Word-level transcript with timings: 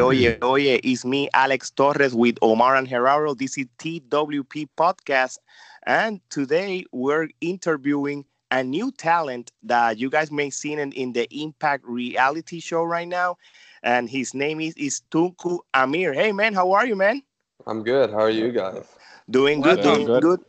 Oye, 0.00 0.28
oye, 0.28 0.38
oye, 0.42 0.80
it's 0.84 1.04
me, 1.04 1.28
Alex 1.34 1.70
Torres, 1.70 2.14
with 2.14 2.36
Omar 2.42 2.76
and 2.76 2.88
Gerardo. 2.88 3.34
This 3.34 3.58
is 3.58 3.66
TWP 3.78 4.68
Podcast. 4.76 5.38
And 5.86 6.20
today 6.30 6.84
we're 6.92 7.28
interviewing 7.40 8.24
a 8.50 8.62
new 8.62 8.92
talent 8.92 9.52
that 9.62 9.98
you 9.98 10.10
guys 10.10 10.30
may 10.30 10.50
see 10.50 10.72
in, 10.74 10.92
in 10.92 11.12
the 11.12 11.26
Impact 11.34 11.84
reality 11.86 12.60
show 12.60 12.82
right 12.84 13.08
now. 13.08 13.36
And 13.82 14.08
his 14.08 14.34
name 14.34 14.60
is, 14.60 14.74
is 14.76 15.02
Tunku 15.10 15.60
Amir. 15.74 16.12
Hey, 16.12 16.32
man, 16.32 16.54
how 16.54 16.72
are 16.72 16.86
you, 16.86 16.96
man? 16.96 17.22
I'm 17.66 17.82
good. 17.82 18.10
How 18.10 18.20
are 18.20 18.30
you 18.30 18.52
guys? 18.52 18.86
Doing 19.30 19.60
good, 19.60 19.80
doing 19.82 20.04
good. 20.06 20.22
good. 20.22 20.40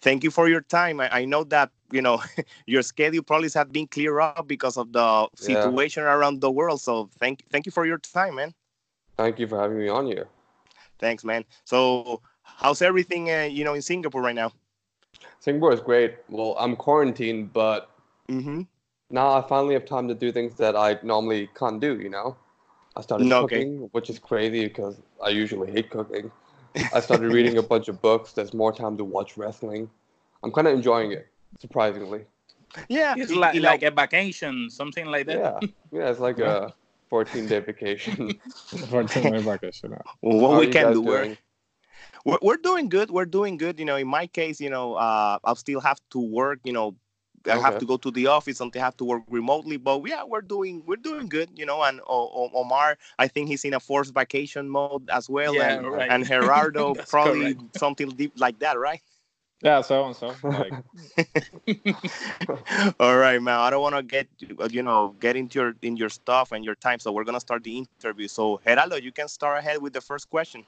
Thank 0.00 0.24
you 0.24 0.30
for 0.30 0.48
your 0.48 0.60
time. 0.62 1.00
I, 1.00 1.20
I 1.20 1.24
know 1.24 1.44
that 1.44 1.70
you 1.92 2.02
know 2.02 2.22
your 2.66 2.82
schedule 2.82 3.22
probably 3.22 3.48
has 3.54 3.66
been 3.70 3.86
cleared 3.86 4.20
up 4.20 4.46
because 4.46 4.76
of 4.76 4.92
the 4.92 5.28
Yeah. 5.40 5.46
situation 5.46 6.02
around 6.04 6.40
the 6.40 6.50
world. 6.50 6.80
So 6.80 7.10
thank 7.18 7.44
thank 7.50 7.66
you 7.66 7.72
for 7.72 7.86
your 7.86 7.98
time, 7.98 8.36
man. 8.36 8.54
Thank 9.20 9.38
you 9.38 9.46
for 9.46 9.60
having 9.60 9.78
me 9.78 9.88
on 9.90 10.06
here. 10.06 10.28
Thanks, 10.98 11.24
man. 11.24 11.44
So 11.64 12.22
how's 12.42 12.82
everything 12.82 13.30
uh, 13.30 13.48
you 13.50 13.64
know 13.64 13.74
in 13.74 13.82
Singapore 13.82 14.22
right 14.22 14.34
now? 14.34 14.52
Singapore 15.40 15.72
is 15.72 15.80
great. 15.80 16.18
Well, 16.28 16.54
I'm 16.58 16.76
quarantined, 16.76 17.52
but 17.52 17.90
Mm-hmm. 18.28 18.62
now 19.10 19.32
I 19.32 19.42
finally 19.42 19.74
have 19.74 19.84
time 19.84 20.08
to 20.08 20.14
do 20.14 20.32
things 20.32 20.54
that 20.56 20.76
I 20.76 20.98
normally 21.02 21.48
can't 21.54 21.80
do, 21.80 22.00
you 22.00 22.08
know? 22.10 22.36
I 22.96 23.02
started 23.02 23.28
No, 23.28 23.40
okay. 23.42 23.66
cooking, 23.66 23.88
which 23.92 24.10
is 24.10 24.18
crazy 24.18 24.66
because 24.66 25.00
I 25.22 25.30
usually 25.30 25.70
hate 25.70 25.90
cooking. 25.90 26.30
I 26.92 27.00
started 27.00 27.30
reading 27.30 27.58
a 27.58 27.62
bunch 27.62 27.88
of 27.88 28.00
books. 28.02 28.32
There's 28.32 28.54
more 28.54 28.72
time 28.72 28.96
to 28.98 29.04
watch 29.04 29.36
wrestling. 29.36 29.90
I'm 30.42 30.52
kind 30.52 30.66
of 30.68 30.74
enjoying 30.74 31.12
it, 31.12 31.28
surprisingly. 31.60 32.24
Yeah, 32.88 33.16
It's 33.16 33.34
like, 33.34 33.60
like 33.60 33.82
a 33.82 33.90
vacation, 33.90 34.70
something 34.70 35.06
like 35.06 35.26
that. 35.26 35.42
Yeah. 35.42 35.60
Yeah, 35.92 36.10
it's 36.10 36.20
like 36.20 36.38
a 36.38 36.74
14 37.10 37.46
day 37.48 37.58
vacation. 37.60 38.40
For 38.88 39.02
my 39.02 39.40
vacation. 39.40 39.96
what 40.20 40.52
How 40.52 40.60
we 40.60 40.68
can 40.68 40.92
do, 40.92 41.02
we're, 41.02 41.24
doing? 41.24 41.38
we're 42.24 42.38
we're 42.40 42.56
doing 42.56 42.88
good. 42.88 43.10
We're 43.10 43.26
doing 43.26 43.56
good. 43.58 43.78
You 43.78 43.84
know, 43.84 43.96
in 43.96 44.06
my 44.08 44.26
case, 44.26 44.60
you 44.60 44.70
know, 44.70 44.94
uh, 44.94 45.38
I'll 45.44 45.56
still 45.56 45.80
have 45.80 46.00
to 46.10 46.20
work. 46.20 46.60
You 46.64 46.72
know, 46.72 46.94
I 47.50 47.58
have 47.58 47.78
to 47.78 47.86
go 47.86 47.96
to 47.96 48.10
the 48.10 48.28
office 48.28 48.60
and 48.60 48.74
I 48.76 48.78
have 48.78 48.96
to 48.98 49.04
work 49.04 49.22
remotely. 49.28 49.76
But 49.76 50.06
yeah, 50.06 50.22
we're 50.24 50.40
doing 50.42 50.82
we're 50.86 50.96
doing 50.96 51.28
good. 51.28 51.50
You 51.56 51.66
know, 51.66 51.82
and 51.82 52.00
o- 52.06 52.30
O- 52.32 52.50
Omar, 52.54 52.96
I 53.18 53.26
think 53.28 53.48
he's 53.48 53.64
in 53.64 53.74
a 53.74 53.80
forced 53.80 54.14
vacation 54.14 54.68
mode 54.68 55.10
as 55.10 55.28
well. 55.28 55.54
Yeah, 55.54 55.78
and, 55.78 55.86
right. 55.86 56.10
and 56.10 56.24
Gerardo 56.30 56.94
probably 57.08 57.54
correct. 57.54 57.78
something 57.78 58.10
deep 58.10 58.32
like 58.36 58.58
that, 58.60 58.78
right? 58.78 59.02
Yeah, 59.62 59.80
so 59.82 60.06
and 60.06 60.16
so. 60.16 60.34
All 63.00 63.16
right, 63.16 63.40
man. 63.42 63.58
I 63.58 63.70
don't 63.70 63.82
want 63.82 63.96
to 63.96 64.02
get 64.02 64.28
uh, 64.58 64.68
you 64.70 64.82
know 64.82 65.14
get 65.20 65.36
into 65.36 65.58
your 65.60 65.74
in 65.82 65.96
your 65.96 66.08
stuff 66.08 66.52
and 66.52 66.64
your 66.64 66.74
time, 66.76 66.98
so 66.98 67.12
we're 67.12 67.24
gonna 67.24 67.40
start 67.40 67.64
the 67.64 67.78
interview. 67.78 68.28
So 68.28 68.60
Gerardo, 68.66 68.96
you 68.96 69.12
can 69.12 69.28
start 69.28 69.58
ahead 69.58 69.82
with 69.82 69.92
the 69.92 70.00
first 70.00 70.30
question. 70.30 70.64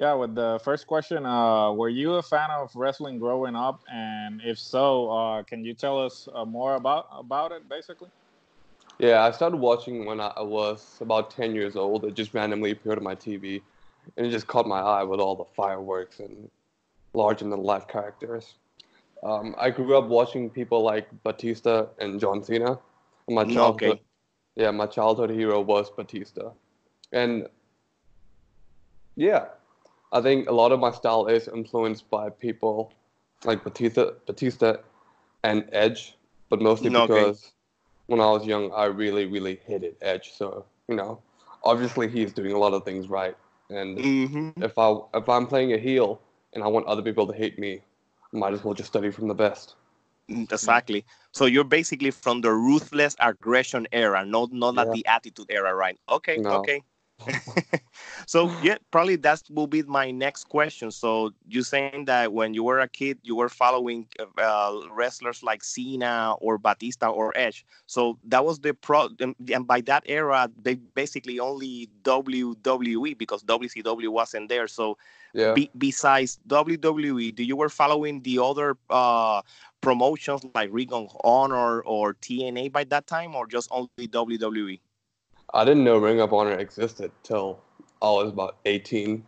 yeah, 0.00 0.14
with 0.14 0.34
the 0.34 0.60
first 0.64 0.86
question, 0.86 1.26
uh, 1.26 1.72
were 1.72 1.88
you 1.88 2.14
a 2.14 2.22
fan 2.22 2.50
of 2.50 2.74
wrestling 2.74 3.18
growing 3.18 3.54
up? 3.56 3.80
And 3.92 4.40
if 4.42 4.58
so, 4.58 5.10
uh, 5.10 5.42
can 5.44 5.64
you 5.64 5.74
tell 5.74 6.04
us 6.04 6.28
uh, 6.34 6.44
more 6.44 6.74
about 6.76 7.06
about 7.12 7.52
it, 7.52 7.68
basically? 7.68 8.10
Yeah, 8.98 9.22
I 9.24 9.30
started 9.32 9.56
watching 9.58 10.04
when 10.06 10.20
I 10.20 10.28
I 10.36 10.42
was 10.42 10.98
about 11.00 11.30
10 11.30 11.54
years 11.54 11.76
old. 11.76 12.04
It 12.04 12.14
just 12.14 12.34
randomly 12.34 12.72
appeared 12.72 12.98
on 12.98 13.04
my 13.04 13.14
TV, 13.14 13.62
and 14.16 14.26
it 14.26 14.30
just 14.30 14.46
caught 14.46 14.66
my 14.66 14.80
eye 14.80 15.04
with 15.04 15.20
all 15.20 15.36
the 15.36 15.44
fireworks 15.56 16.20
and 16.20 16.50
larger 17.14 17.48
than 17.48 17.62
life 17.62 17.86
characters. 17.88 18.54
Um, 19.22 19.54
I 19.58 19.70
grew 19.70 19.96
up 19.96 20.08
watching 20.08 20.50
people 20.50 20.82
like 20.82 21.08
Batista 21.22 21.86
and 21.98 22.20
John 22.20 22.42
Cena. 22.42 22.78
My 23.28 23.44
Mm, 23.44 23.56
childhood, 23.56 23.98
okay. 23.98 24.02
yeah, 24.56 24.70
my 24.70 24.86
childhood 24.86 25.30
hero 25.30 25.60
was 25.60 25.90
Batista, 25.90 26.50
and 27.12 27.48
yeah, 29.16 29.46
I 30.12 30.20
think 30.20 30.48
a 30.48 30.52
lot 30.52 30.72
of 30.72 30.80
my 30.80 30.90
style 30.90 31.26
is 31.26 31.48
influenced 31.48 32.10
by 32.10 32.30
people 32.30 32.92
like 33.44 33.64
Batista, 33.64 34.12
Batista, 34.26 34.76
and 35.42 35.68
Edge, 35.72 36.16
but 36.48 36.60
mostly 36.60 36.90
Mm, 36.90 36.96
okay. 36.96 37.30
because 37.30 37.52
when 38.06 38.20
I 38.20 38.30
was 38.30 38.46
young, 38.46 38.72
I 38.72 38.84
really, 38.86 39.26
really 39.26 39.60
hated 39.66 39.96
Edge. 40.00 40.32
So 40.34 40.64
you 40.88 40.96
know, 40.96 41.20
obviously 41.64 42.08
he's 42.08 42.32
doing 42.32 42.52
a 42.52 42.58
lot 42.58 42.74
of 42.74 42.84
things 42.84 43.08
right, 43.08 43.36
and 43.70 44.04
Mm-hmm. 44.04 44.60
if 44.60 44.78
I 44.78 44.96
if 45.14 45.28
I'm 45.28 45.46
playing 45.46 45.72
a 45.72 45.78
heel 45.78 46.20
and 46.52 46.62
I 46.62 46.66
want 46.68 46.86
other 46.86 47.02
people 47.02 47.26
to 47.26 47.32
hate 47.32 47.58
me, 47.58 47.82
might 48.32 48.52
as 48.54 48.64
well 48.64 48.74
just 48.74 48.88
study 48.88 49.10
from 49.10 49.28
the 49.28 49.34
best. 49.34 49.76
Mm, 50.30 50.50
exactly. 50.50 51.04
So 51.32 51.46
you're 51.46 51.64
basically 51.64 52.10
from 52.10 52.40
the 52.40 52.52
ruthless 52.52 53.16
aggression 53.18 53.86
era, 53.92 54.24
not 54.24 54.52
not 54.52 54.76
Yeah. 54.76 54.92
the 54.92 55.06
attitude 55.06 55.46
era, 55.50 55.74
right? 55.74 55.98
Okay, 56.08 56.38
No. 56.38 56.56
okay. 56.60 56.82
so 58.26 58.54
yeah, 58.60 58.76
probably 58.90 59.16
that 59.16 59.42
will 59.50 59.66
be 59.66 59.82
my 59.82 60.10
next 60.10 60.44
question. 60.44 60.90
So 60.90 61.32
you 61.48 61.62
saying 61.62 62.06
that 62.06 62.32
when 62.32 62.54
you 62.54 62.62
were 62.64 62.78
a 62.80 62.88
kid, 62.88 63.18
you 63.22 63.34
were 63.36 63.48
following 63.48 64.06
uh, 64.38 64.72
wrestlers 64.90 65.42
like 65.42 65.62
Cena 65.62 66.34
or 66.40 66.58
Batista 66.58 67.08
or 67.10 67.32
Edge. 67.36 67.64
So 67.86 68.18
that 68.24 68.44
was 68.44 68.60
the 68.60 68.74
pro, 68.74 69.08
and 69.20 69.66
by 69.66 69.80
that 69.82 70.04
era, 70.06 70.50
they 70.60 70.74
basically 70.74 71.38
only 71.38 71.88
WWE 72.02 73.14
because 73.14 73.42
WCW 73.44 74.08
wasn't 74.08 74.48
there. 74.48 74.66
So 74.68 74.96
Yeah. 75.32 75.54
be, 75.54 75.70
besides 75.76 76.38
WWE, 76.46 77.30
do 77.32 77.42
you 77.44 77.56
were 77.56 77.68
following 77.70 78.22
the 78.22 78.38
other 78.38 78.76
uh, 78.90 79.42
promotions 79.80 80.44
like 80.44 80.70
Ring 80.72 80.92
of 80.92 81.16
Honor 81.24 81.80
or 81.82 82.14
TNA 82.14 82.68
by 82.68 82.84
that 82.84 83.06
time, 83.06 83.34
or 83.34 83.46
just 83.46 83.68
only? 83.70 84.06
WWE? 84.08 84.80
I 85.52 85.64
didn't 85.64 85.84
know 85.84 85.98
Ring 85.98 86.20
of 86.20 86.32
Honor 86.32 86.52
existed 86.52 87.10
till 87.22 87.60
I 88.02 88.10
was 88.10 88.28
about 88.30 88.56
18 88.64 89.24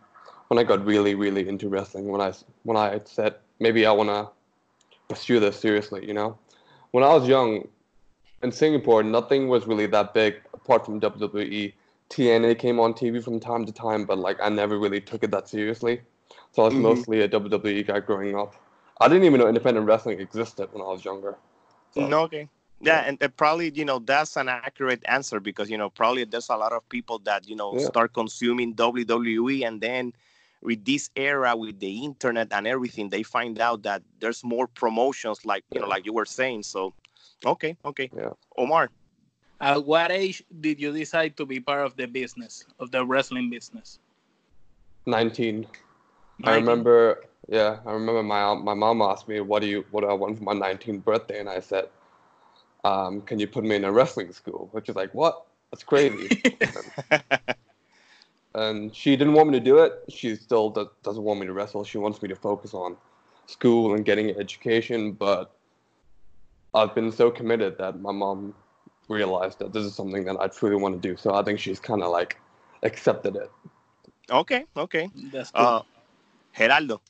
when 0.47 0.57
I 0.57 0.63
got 0.63 0.85
really, 0.85 1.15
really 1.15 1.47
into 1.47 1.69
wrestling. 1.69 2.07
When 2.07 2.21
I, 2.21 2.33
when 2.63 2.77
I 2.77 3.01
said, 3.05 3.35
maybe 3.59 3.85
I 3.85 3.91
want 3.91 4.09
to 4.09 4.29
pursue 5.09 5.39
this 5.39 5.59
seriously, 5.59 6.05
you 6.07 6.13
know? 6.13 6.37
When 6.91 7.03
I 7.03 7.13
was 7.13 7.27
young 7.27 7.67
in 8.41 8.51
Singapore, 8.51 9.03
nothing 9.03 9.47
was 9.47 9.67
really 9.67 9.85
that 9.87 10.13
big 10.13 10.35
apart 10.53 10.85
from 10.85 10.99
WWE. 11.01 11.73
TNA 12.09 12.59
came 12.59 12.79
on 12.79 12.93
TV 12.93 13.23
from 13.23 13.39
time 13.39 13.65
to 13.65 13.71
time, 13.71 14.05
but 14.05 14.17
like 14.17 14.37
I 14.41 14.49
never 14.49 14.77
really 14.77 15.01
took 15.01 15.23
it 15.23 15.31
that 15.31 15.49
seriously. 15.49 16.01
So 16.51 16.61
I 16.63 16.65
was 16.65 16.75
Mhm. 16.75 16.81
mostly 16.81 17.21
a 17.21 17.27
WWE 17.27 17.83
guy 17.87 17.99
growing 17.99 18.35
up. 18.37 18.55
I 19.01 19.07
didn't 19.07 19.23
even 19.23 19.39
know 19.39 19.47
independent 19.47 19.87
wrestling 19.87 20.19
existed 20.19 20.69
when 20.71 20.81
I 20.83 20.85
was 20.85 21.03
younger. 21.03 21.35
So- 21.95 22.07
No, 22.07 22.21
okay. 22.23 22.47
Yeah, 22.83 23.01
and 23.07 23.21
uh, 23.23 23.29
probably 23.29 23.71
you 23.73 23.85
know 23.85 23.99
that's 23.99 24.37
an 24.37 24.49
accurate 24.49 25.03
answer 25.07 25.39
because 25.39 25.69
you 25.69 25.77
know 25.77 25.89
probably 25.89 26.25
there's 26.25 26.49
a 26.49 26.57
lot 26.57 26.73
of 26.73 26.87
people 26.89 27.19
that 27.19 27.47
you 27.47 27.55
know 27.55 27.77
Yeah. 27.77 27.89
start 27.89 28.13
consuming 28.13 28.73
WWE 28.75 29.63
and 29.63 29.81
then 29.81 30.13
with 30.61 30.85
this 30.85 31.09
era 31.15 31.55
with 31.55 31.79
the 31.79 32.03
internet 32.03 32.49
and 32.51 32.67
everything 32.67 33.09
they 33.09 33.23
find 33.23 33.59
out 33.59 33.83
that 33.83 34.03
there's 34.19 34.43
more 34.43 34.67
promotions 34.67 35.45
like 35.45 35.63
you 35.71 35.79
know 35.79 35.87
like 35.87 36.05
you 36.05 36.13
were 36.13 36.25
saying 36.25 36.63
so 36.63 36.93
okay 37.45 37.77
okay 37.85 38.11
Yeah. 38.15 38.31
Omar 38.57 38.89
At 39.61 39.85
what 39.85 40.11
age 40.11 40.43
did 40.49 40.79
you 40.79 40.91
decide 40.91 41.37
to 41.37 41.45
be 41.45 41.59
part 41.59 41.85
of 41.85 41.95
the 41.95 42.07
business, 42.07 42.65
of 42.79 42.91
the 42.91 43.05
wrestling 43.05 43.49
business? 43.49 43.99
19. 45.05 45.67
I 46.43 46.51
remember, 46.53 47.25
yeah, 47.47 47.79
I 47.85 47.91
remember 47.93 48.23
my 48.23 48.53
my 48.55 48.73
mom 48.73 49.01
asked 49.01 49.27
me, 49.27 49.39
"What 49.41 49.61
do 49.61 49.67
you, 49.67 49.85
what 49.91 50.01
do 50.01 50.07
I 50.07 50.13
want 50.13 50.37
for 50.37 50.43
my 50.43 50.53
19th 50.53 51.03
birthday?" 51.03 51.39
And 51.39 51.49
I 51.49 51.59
said, 51.59 51.89
um, 52.83 53.21
"Can 53.21 53.39
you 53.39 53.47
put 53.47 53.63
me 53.63 53.75
in 53.75 53.83
a 53.85 53.91
wrestling 53.91 54.31
school?" 54.31 54.69
Which 54.71 54.89
is 54.89 54.95
like, 54.95 55.13
what? 55.13 55.45
That's 55.71 55.83
crazy. 55.83 56.29
and 58.55 58.95
she 58.95 59.15
didn't 59.15 59.33
want 59.33 59.49
me 59.49 59.59
to 59.59 59.63
do 59.63 59.79
it. 59.79 59.93
She 60.09 60.35
still 60.35 60.69
do- 60.69 60.89
doesn't 61.03 61.23
want 61.23 61.39
me 61.39 61.47
to 61.47 61.53
wrestle. 61.53 61.83
She 61.83 61.97
wants 61.97 62.21
me 62.21 62.29
to 62.29 62.35
focus 62.35 62.73
on 62.73 62.97
school 63.47 63.93
and 63.95 64.05
getting 64.05 64.29
an 64.29 64.39
education. 64.39 65.13
But 65.13 65.51
I've 66.73 66.93
been 66.95 67.11
so 67.11 67.31
committed 67.31 67.77
that 67.79 67.99
my 67.99 68.11
mom 68.11 68.53
realized 69.09 69.59
that 69.59 69.73
this 69.73 69.83
is 69.85 69.95
something 69.95 70.23
that 70.25 70.37
I 70.39 70.47
truly 70.47 70.75
want 70.75 71.01
to 71.01 71.07
do. 71.09 71.17
So 71.17 71.33
I 71.33 71.43
think 71.43 71.59
she's 71.59 71.79
kind 71.79 72.03
of 72.03 72.11
like 72.11 72.39
accepted 72.83 73.35
it. 73.35 73.51
okay 74.29 74.65
okay 74.77 75.09
That's 75.31 75.51
cool. 75.51 75.65
uh 75.65 75.81
Gerardo 76.57 77.01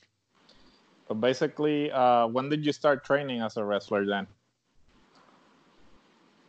But 1.08 1.20
basically, 1.20 1.90
uh, 1.92 2.26
when 2.28 2.48
did 2.48 2.64
you 2.64 2.72
start 2.72 3.04
training 3.04 3.42
as 3.42 3.56
a 3.56 3.64
wrestler 3.64 4.06
then? 4.06 4.26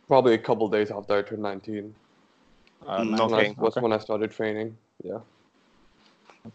Probably 0.08 0.34
a 0.34 0.38
couple 0.38 0.68
days 0.68 0.90
after 0.90 1.18
I 1.18 1.22
turned 1.22 1.42
19. 1.42 1.94
Uh, 2.86 3.00
Mm, 3.00 3.10
nice. 3.10 3.20
When 3.20 3.34
I- 3.34 3.66
Okay. 3.66 3.80
when 3.80 3.92
I 3.92 3.98
started 3.98 4.30
training. 4.30 4.76
Yeah. 5.02 5.20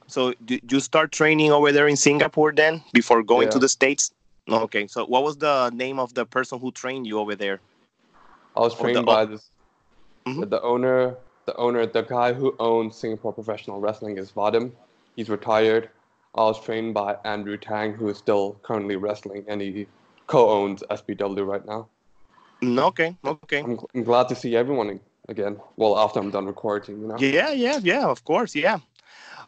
So 0.08 0.34
did 0.46 0.72
you 0.72 0.80
start 0.80 1.12
training 1.12 1.52
over 1.52 1.72
there 1.72 1.88
in 1.88 1.98
Singapore 1.98 2.54
then 2.54 2.82
before 2.94 3.22
going 3.24 3.50
to 3.50 3.60
the 3.60 3.68
States? 3.68 4.12
Okay. 4.50 4.88
So 4.88 5.06
what 5.06 5.24
was 5.24 5.38
the 5.38 5.70
name 5.72 6.00
of 6.00 6.14
the 6.14 6.26
person 6.26 6.60
who 6.60 6.72
trained 6.72 7.06
you 7.06 7.20
over 7.20 7.36
there? 7.36 7.60
I 8.56 8.62
was 8.62 8.76
the- 8.76 8.84
trained 8.84 9.00
oh. 9.00 9.04
by 9.04 9.26
this. 9.26 9.50
Mhm. 10.26 10.50
The 10.50 10.62
owner, 10.62 11.18
the 11.46 11.56
owner, 11.58 11.86
the 11.86 12.04
guy 12.04 12.32
who 12.32 12.56
owns 12.60 12.96
Singapore 12.96 13.34
Professional 13.34 13.80
Wrestling 13.82 14.18
is 14.18 14.32
Vadim. 14.32 14.72
He's 15.16 15.30
retired. 15.30 15.90
I 16.36 16.44
was 16.44 16.62
trained 16.64 16.94
by 16.94 17.18
Andrew 17.26 17.58
Tang, 17.58 17.94
who 17.94 18.08
is 18.08 18.18
still 18.18 18.56
currently 18.64 18.96
wrestling, 18.96 19.44
and 19.48 19.60
he 19.62 19.88
co-owns 20.28 20.84
SPW 20.90 21.44
right 21.44 21.66
now. 21.66 21.90
Okay. 22.64 23.16
Okay. 23.26 23.62
I'm, 23.62 23.80
I'm 23.96 24.04
glad 24.04 24.30
to 24.30 24.36
see 24.36 24.56
everyone 24.56 25.00
again. 25.28 25.58
Well, 25.78 25.98
after 25.98 26.20
I'm 26.20 26.30
done 26.32 26.46
recording, 26.46 27.02
you 27.02 27.08
know. 27.08 27.18
Yeah, 27.18 27.52
yeah, 27.52 27.80
yeah. 27.82 28.06
Of 28.06 28.24
course, 28.24 28.56
yeah. 28.56 28.80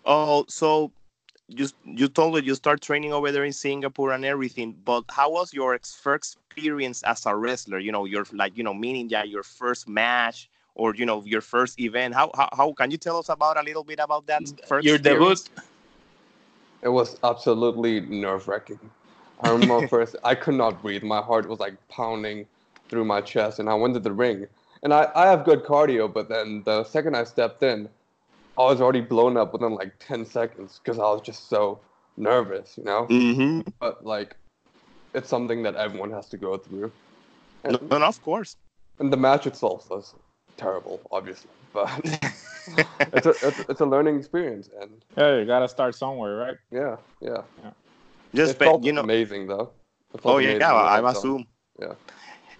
Oh, 0.06 0.46
so 0.48 0.92
you 1.48 1.68
you 1.86 2.08
told 2.08 2.36
me 2.36 2.42
you 2.42 2.56
start 2.56 2.82
training 2.82 3.14
over 3.14 3.32
there 3.32 3.46
in 3.46 3.54
Singapore 3.54 4.12
and 4.12 4.26
everything. 4.26 4.76
But 4.84 5.04
how 5.10 5.32
was 5.32 5.54
your 5.54 5.78
first 5.84 6.38
experience 6.50 7.04
as 7.04 7.26
a 7.26 7.36
wrestler? 7.36 7.80
You 7.80 7.92
know, 7.92 8.06
your 8.06 8.26
like 8.32 8.58
you 8.58 8.64
know, 8.64 8.74
meaning 8.74 9.08
that 9.10 9.30
your 9.30 9.44
first 9.44 9.88
match 9.88 10.50
or 10.76 10.96
you 10.96 11.06
know 11.06 11.24
your 11.26 11.42
first 11.42 11.80
event. 11.80 12.16
How 12.16 12.32
how, 12.36 12.50
how 12.56 12.74
can 12.74 12.92
you 12.92 12.98
tell 12.98 13.18
us 13.18 13.30
about 13.30 13.58
a 13.58 13.64
little 13.64 13.84
bit 13.84 14.00
about 14.00 14.26
that 14.28 14.42
first 14.68 14.86
Your 14.86 14.96
experience? 14.96 15.44
debut. 15.44 15.64
It 16.82 16.90
was 16.90 17.18
absolutely 17.24 18.02
nerve 18.02 18.48
wracking. 18.48 18.80
I 19.40 19.50
remember 19.50 19.88
first, 19.96 20.16
I 20.24 20.36
could 20.36 20.56
not 20.56 20.82
breathe. 20.82 21.04
My 21.04 21.22
heart 21.22 21.48
was 21.48 21.60
like 21.60 21.76
pounding 21.88 22.46
through 22.90 23.06
my 23.06 23.22
chest, 23.22 23.60
and 23.60 23.70
I 23.70 23.74
went 23.74 23.94
to 23.96 24.00
the 24.00 24.12
ring. 24.12 24.48
And 24.84 24.94
I, 24.94 25.10
I 25.16 25.28
have 25.28 25.46
good 25.46 25.64
cardio, 25.64 26.14
but 26.14 26.28
then 26.30 26.62
the 26.66 26.84
second 26.84 27.16
I 27.16 27.24
stepped 27.24 27.64
in, 27.64 27.88
I 28.58 28.64
was 28.64 28.82
already 28.82 29.02
blown 29.02 29.38
up 29.38 29.54
within 29.54 29.74
like 29.76 29.94
10 30.00 30.26
seconds 30.26 30.80
because 30.84 31.00
I 31.00 31.04
was 31.04 31.22
just 31.22 31.50
so 31.50 31.80
nervous, 32.18 32.78
you 32.78 32.84
know? 32.84 33.08
Mm-hmm. 33.10 33.62
But 33.80 34.06
like, 34.06 34.36
it's 35.14 35.30
something 35.30 35.64
that 35.64 35.76
everyone 35.76 36.12
has 36.12 36.28
to 36.30 36.38
go 36.38 36.58
through. 36.58 36.92
No, 37.64 37.80
And, 37.80 38.04
of 38.04 38.22
course. 38.22 38.58
and 39.00 39.12
the 39.12 39.18
match 39.18 39.48
itself 39.48 39.90
was 39.90 40.14
terrible, 40.58 41.00
obviously, 41.12 41.50
but 41.74 41.90
it's, 43.14 43.26
a, 43.26 43.36
it's, 43.42 43.60
it's 43.70 43.82
a 43.82 43.86
learning 43.86 44.18
experience. 44.18 44.70
And 44.82 44.92
Yeah, 45.18 45.38
you 45.40 45.46
gotta 45.46 45.70
start 45.70 45.96
somewhere, 45.96 46.36
right? 46.36 46.58
yeah, 46.72 46.98
yeah. 47.22 47.42
Just 48.36 48.56
it 48.56 48.60
pe- 48.60 48.66
felt 48.66 48.84
you 48.84 48.92
know. 48.92 49.02
amazing 49.02 49.48
though. 49.48 49.72
Oh 50.26 50.38
yeah, 50.40 50.58
yeah. 50.58 50.74
when 50.74 51.06
I 51.06 51.12
saw 51.12 51.20
assume. 51.20 51.48
Yeah. 51.80 51.94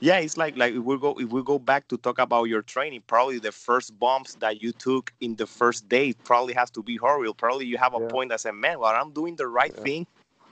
Yeah, 0.04 0.18
it's 0.18 0.36
like 0.36 0.58
like 0.58 0.74
if 0.74 0.84
we 0.84 0.98
go 0.98 1.16
if 1.18 1.30
we 1.30 1.42
go 1.44 1.58
back 1.58 1.88
to 1.88 1.98
talk 1.98 2.20
about 2.20 2.50
your 2.52 2.62
training, 2.62 3.04
probably 3.08 3.40
the 3.40 3.54
first 3.54 3.98
bumps 3.98 4.36
that 4.44 4.62
you 4.62 4.74
took 4.74 5.14
in 5.22 5.38
the 5.38 5.48
first 5.48 5.88
day 5.88 6.12
probably 6.12 6.54
has 6.56 6.70
to 6.72 6.84
be 6.84 6.98
horrible. 6.98 7.34
Probably 7.34 7.68
you 7.68 7.78
have 7.78 7.94
a 7.94 8.02
Yeah. 8.02 8.08
point 8.10 8.30
that 8.32 8.42
said, 8.42 8.52
"Man, 8.52 8.80
well, 8.80 8.94
I'm 8.94 9.12
doing 9.14 9.38
the 9.38 9.48
right 9.48 9.74
Yeah. 9.74 9.84
thing." 9.84 10.06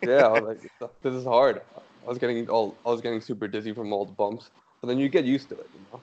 yeah, 0.04 0.28
I 0.28 0.40
was 0.40 0.44
like, 0.56 0.92
this 1.04 1.14
is 1.14 1.26
hard. 1.26 1.60
I 2.06 2.08
was 2.08 2.18
getting 2.18 2.48
all, 2.50 2.78
I 2.86 2.92
was 2.92 3.02
getting 3.02 3.20
super 3.20 3.46
dizzy 3.46 3.74
from 3.74 3.92
all 3.92 4.06
the 4.06 4.14
bumps, 4.14 4.52
but 4.80 4.88
then 4.88 4.98
you 4.98 5.10
get 5.10 5.26
used 5.26 5.50
to 5.50 5.56
it. 5.56 5.68
You 5.76 5.82
know, 5.92 6.00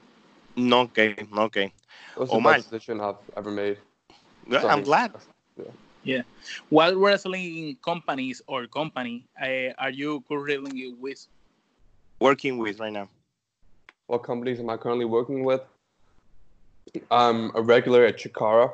No, 0.56 0.80
okay, 0.92 1.16
okay. 1.48 1.72
it 2.16 2.20
was 2.20 2.28
Oh 2.30 2.36
the 2.36 2.40
my. 2.40 2.58
best 2.58 2.70
decision 2.70 3.00
I've 3.00 3.16
ever 3.34 3.50
made. 3.50 3.78
Well, 4.46 4.60
I'm 4.60 4.82
Starting 4.82 4.84
glad. 4.84 5.12
fast. 5.12 5.28
What 6.68 6.96
wrestling 6.96 7.78
companies 7.82 8.42
or 8.46 8.66
company 8.66 9.24
uh, 9.40 9.72
are 9.78 9.90
you 9.90 10.22
currently 10.28 10.92
with? 10.92 11.26
Working 12.20 12.58
with 12.58 12.78
right 12.78 12.92
now. 12.92 13.08
What 14.08 14.22
companies 14.24 14.58
am 14.58 14.70
I 14.70 14.76
currently 14.78 15.04
working 15.04 15.44
with? 15.44 15.60
I'm 17.10 17.54
a 17.54 17.60
regular 17.60 18.06
at 18.06 18.16
Chikara. 18.16 18.72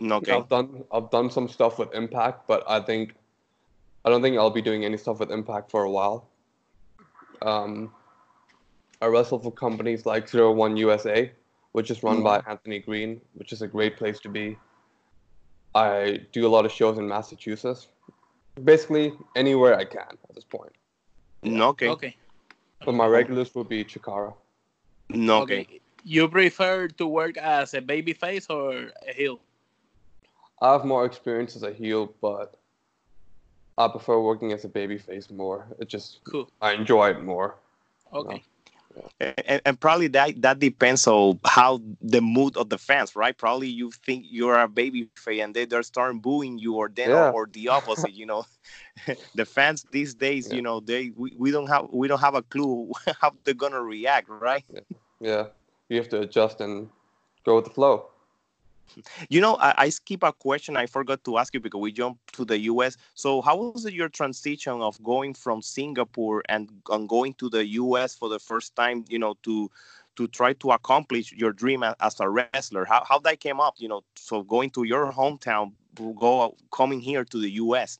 No, 0.00 0.16
Okay. 0.16 0.32
I've 0.32 0.48
done 0.48 0.84
I've 0.92 1.10
done 1.10 1.30
some 1.30 1.48
stuff 1.48 1.78
with 1.78 1.94
Impact, 1.94 2.48
but 2.48 2.64
I 2.68 2.80
think 2.80 3.14
I 4.04 4.10
don't 4.10 4.20
think 4.20 4.36
I'll 4.36 4.50
be 4.50 4.60
doing 4.60 4.84
any 4.84 4.96
stuff 4.96 5.20
with 5.20 5.30
Impact 5.30 5.70
for 5.70 5.84
a 5.84 5.90
while. 5.90 6.28
Um, 7.40 7.92
I 9.00 9.06
wrestle 9.06 9.38
for 9.38 9.52
companies 9.52 10.06
like 10.06 10.28
Zero 10.28 10.50
One 10.50 10.76
USA, 10.76 11.30
which 11.70 11.92
is 11.92 12.02
run 12.02 12.24
by 12.24 12.42
Anthony 12.48 12.80
Green, 12.80 13.20
which 13.34 13.52
is 13.52 13.62
a 13.62 13.68
great 13.68 13.96
place 13.96 14.18
to 14.20 14.28
be. 14.28 14.58
I 15.76 16.20
do 16.32 16.46
a 16.48 16.50
lot 16.50 16.64
of 16.64 16.72
shows 16.72 16.98
in 16.98 17.06
Massachusetts, 17.06 17.86
basically 18.64 19.12
anywhere 19.36 19.76
I 19.76 19.84
can 19.84 20.18
at 20.28 20.34
this 20.34 20.44
point. 20.44 20.72
No, 21.44 21.68
okay. 21.68 21.88
Okay. 21.88 22.16
But 22.84 22.94
my 22.94 23.06
regulars 23.06 23.54
will 23.54 23.64
be 23.64 23.84
Chikara. 23.84 24.34
No, 25.10 25.42
okay. 25.42 25.80
You 26.04 26.28
prefer 26.28 26.88
to 26.88 27.06
work 27.06 27.36
as 27.36 27.74
a 27.74 27.80
baby 27.80 28.12
face 28.12 28.46
or 28.48 28.90
a 29.08 29.12
heel? 29.12 29.40
I 30.60 30.72
have 30.72 30.84
more 30.84 31.04
experience 31.04 31.56
as 31.56 31.62
a 31.62 31.72
heel, 31.72 32.12
but 32.20 32.58
I 33.78 33.88
prefer 33.88 34.20
working 34.20 34.52
as 34.52 34.64
a 34.64 34.68
babyface 34.68 35.30
more. 35.30 35.66
It 35.78 35.88
just 35.88 36.24
Cool. 36.24 36.50
I 36.60 36.72
enjoy 36.72 37.10
it 37.10 37.22
more. 37.22 37.56
Okay. 38.12 38.42
And, 39.20 39.62
and 39.64 39.80
probably 39.80 40.08
that 40.08 40.40
that 40.42 40.58
depends 40.58 41.06
on 41.06 41.38
how 41.44 41.80
the 42.00 42.20
mood 42.20 42.56
of 42.56 42.68
the 42.70 42.78
fans, 42.78 43.14
right? 43.14 43.36
Probably 43.36 43.68
you 43.68 43.90
think 43.92 44.26
you're 44.28 44.58
a 44.58 44.68
baby 44.68 45.08
face 45.16 45.28
and 45.28 45.54
they 45.54 45.64
they're 45.64 45.82
starting 45.84 46.08
booing 46.20 46.58
you, 46.58 46.74
or 46.74 46.88
then 46.88 47.10
Yeah. 47.10 47.30
or 47.30 47.46
the 47.46 47.68
opposite. 47.68 48.12
You 48.12 48.26
know, 48.26 48.44
the 49.34 49.44
fans 49.44 49.86
these 49.92 50.14
days, 50.14 50.50
Yeah. 50.50 50.56
you 50.56 50.62
know, 50.62 50.80
they 50.80 51.10
we, 51.16 51.34
we 51.38 51.50
don't 51.52 51.68
have 51.68 51.88
we 51.92 52.08
don't 52.08 52.20
have 52.20 52.34
a 52.34 52.42
clue 52.42 52.90
how 53.20 53.32
they're 53.44 53.54
gonna 53.54 53.80
react, 53.82 54.28
right? 54.28 54.64
Yeah, 55.20 55.46
you 55.88 55.98
have 55.98 56.08
to 56.10 56.20
adjust 56.20 56.60
and 56.60 56.88
go 57.44 57.56
with 57.56 57.64
the 57.64 57.70
flow. 57.70 58.11
You 59.28 59.40
know, 59.40 59.56
I, 59.56 59.74
I 59.78 59.88
skip 59.88 60.22
a 60.22 60.32
question 60.32 60.76
I 60.76 60.86
forgot 60.86 61.24
to 61.24 61.38
ask 61.38 61.54
you 61.54 61.60
because 61.60 61.80
we 61.80 61.92
jumped 61.92 62.32
to 62.34 62.44
the 62.44 62.58
US. 62.72 62.96
So, 63.14 63.40
how 63.40 63.56
was 63.56 63.84
your 63.90 64.08
transition 64.08 64.80
of 64.80 65.02
going 65.02 65.34
from 65.34 65.62
Singapore 65.62 66.42
and, 66.48 66.68
and 66.90 67.08
going 67.08 67.34
to 67.34 67.48
the 67.48 67.66
US 67.66 68.14
for 68.14 68.28
the 68.28 68.38
first 68.38 68.76
time? 68.76 69.04
You 69.08 69.18
know, 69.18 69.34
to 69.42 69.70
to 70.16 70.28
try 70.28 70.52
to 70.52 70.72
accomplish 70.72 71.32
your 71.32 71.52
dream 71.52 71.82
as 71.82 72.20
a 72.20 72.28
wrestler. 72.28 72.84
How 72.84 73.04
how 73.08 73.18
that 73.20 73.40
came 73.40 73.60
up? 73.60 73.74
You 73.78 73.88
know, 73.88 74.02
so 74.16 74.42
going 74.42 74.70
to 74.70 74.84
your 74.84 75.10
hometown, 75.12 75.72
to 75.96 76.14
go 76.14 76.56
coming 76.70 77.00
here 77.00 77.24
to 77.24 77.40
the 77.40 77.50
US. 77.52 77.98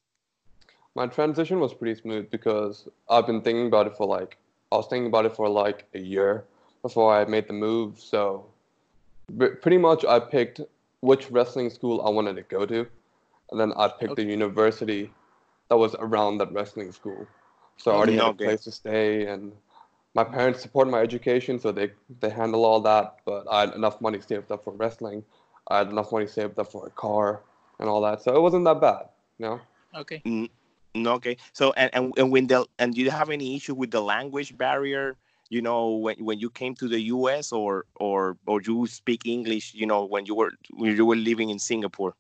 My 0.95 1.07
transition 1.07 1.59
was 1.61 1.73
pretty 1.73 2.01
smooth 2.01 2.31
because 2.31 2.89
I've 3.09 3.27
been 3.27 3.41
thinking 3.41 3.67
about 3.67 3.87
it 3.87 3.97
for 3.97 4.07
like 4.07 4.37
I 4.71 4.77
was 4.77 4.87
thinking 4.87 5.07
about 5.07 5.27
it 5.27 5.35
for 5.35 5.49
like 5.49 5.87
a 5.95 5.99
year 5.99 6.45
before 6.83 7.15
I 7.15 7.25
made 7.25 7.47
the 7.47 7.55
move. 7.55 8.01
So 8.01 8.47
pretty 9.61 9.79
much 9.79 10.05
I 10.05 10.19
picked 10.19 10.61
which 11.03 11.31
wrestling 11.31 11.69
school 11.69 12.01
I 12.07 12.11
wanted 12.11 12.37
to 12.37 12.43
go 12.43 12.65
to, 12.65 12.87
and 13.51 13.61
then 13.61 13.73
I 13.77 13.89
picked 13.89 14.17
the 14.17 14.25
university 14.25 15.13
that 15.69 15.77
was 15.77 15.95
around 15.99 16.39
that 16.39 16.53
wrestling 16.53 16.93
school. 16.93 17.27
So 17.77 17.91
I 17.91 17.95
already 17.97 18.17
had 18.17 18.29
a 18.29 18.35
place 18.35 18.65
to 18.65 18.71
stay, 18.71 19.27
and 19.27 19.53
my 20.15 20.25
parents 20.25 20.63
support 20.63 20.89
my 20.89 21.01
education, 21.01 21.59
so 21.59 21.73
they 21.73 21.91
they 22.21 22.31
handle 22.31 22.65
all 22.65 22.81
that. 22.81 23.17
But 23.25 23.47
I 23.51 23.61
had 23.61 23.75
enough 23.75 24.01
money 24.01 24.21
saved 24.21 24.51
up 24.53 24.65
for 24.65 24.73
wrestling. 24.73 25.25
I 25.69 25.79
had 25.79 25.89
enough 25.89 26.13
money 26.13 26.27
saved 26.27 26.59
up 26.59 26.71
for 26.71 26.87
a 26.87 26.91
car 26.91 27.43
and 27.79 27.89
all 27.89 28.01
that, 28.03 28.23
so 28.23 28.35
it 28.37 28.41
wasn't 28.41 28.65
that 28.65 28.81
bad, 28.81 29.09
you 29.39 29.47
know. 29.47 29.61
Okay. 29.95 30.49
No, 30.95 31.15
okay. 31.15 31.37
So 31.53 31.73
and, 31.73 31.91
and 31.95 32.13
and 32.17 32.31
when 32.31 32.47
the 32.47 32.67
and 32.79 32.95
do 32.95 33.01
you 33.01 33.11
have 33.11 33.31
any 33.31 33.57
issue 33.57 33.75
with 33.75 33.91
the 33.91 34.01
language 34.01 34.57
barrier? 34.57 35.17
You 35.53 35.61
know, 35.63 35.81
when 36.05 36.17
when 36.29 36.39
you 36.41 36.51
came 36.51 36.75
to 36.83 36.89
the 36.89 37.01
U.S. 37.17 37.53
or 37.53 37.85
or 38.07 38.37
or 38.47 38.61
you 38.63 38.87
speak 38.87 39.27
English? 39.27 39.75
You 39.75 39.87
know, 39.87 40.01
when 40.05 40.25
you 40.27 40.35
were 40.35 40.53
when 40.81 40.97
you 40.97 41.07
were 41.07 41.17
living 41.31 41.51
in 41.51 41.59
Singapore. 41.59 42.15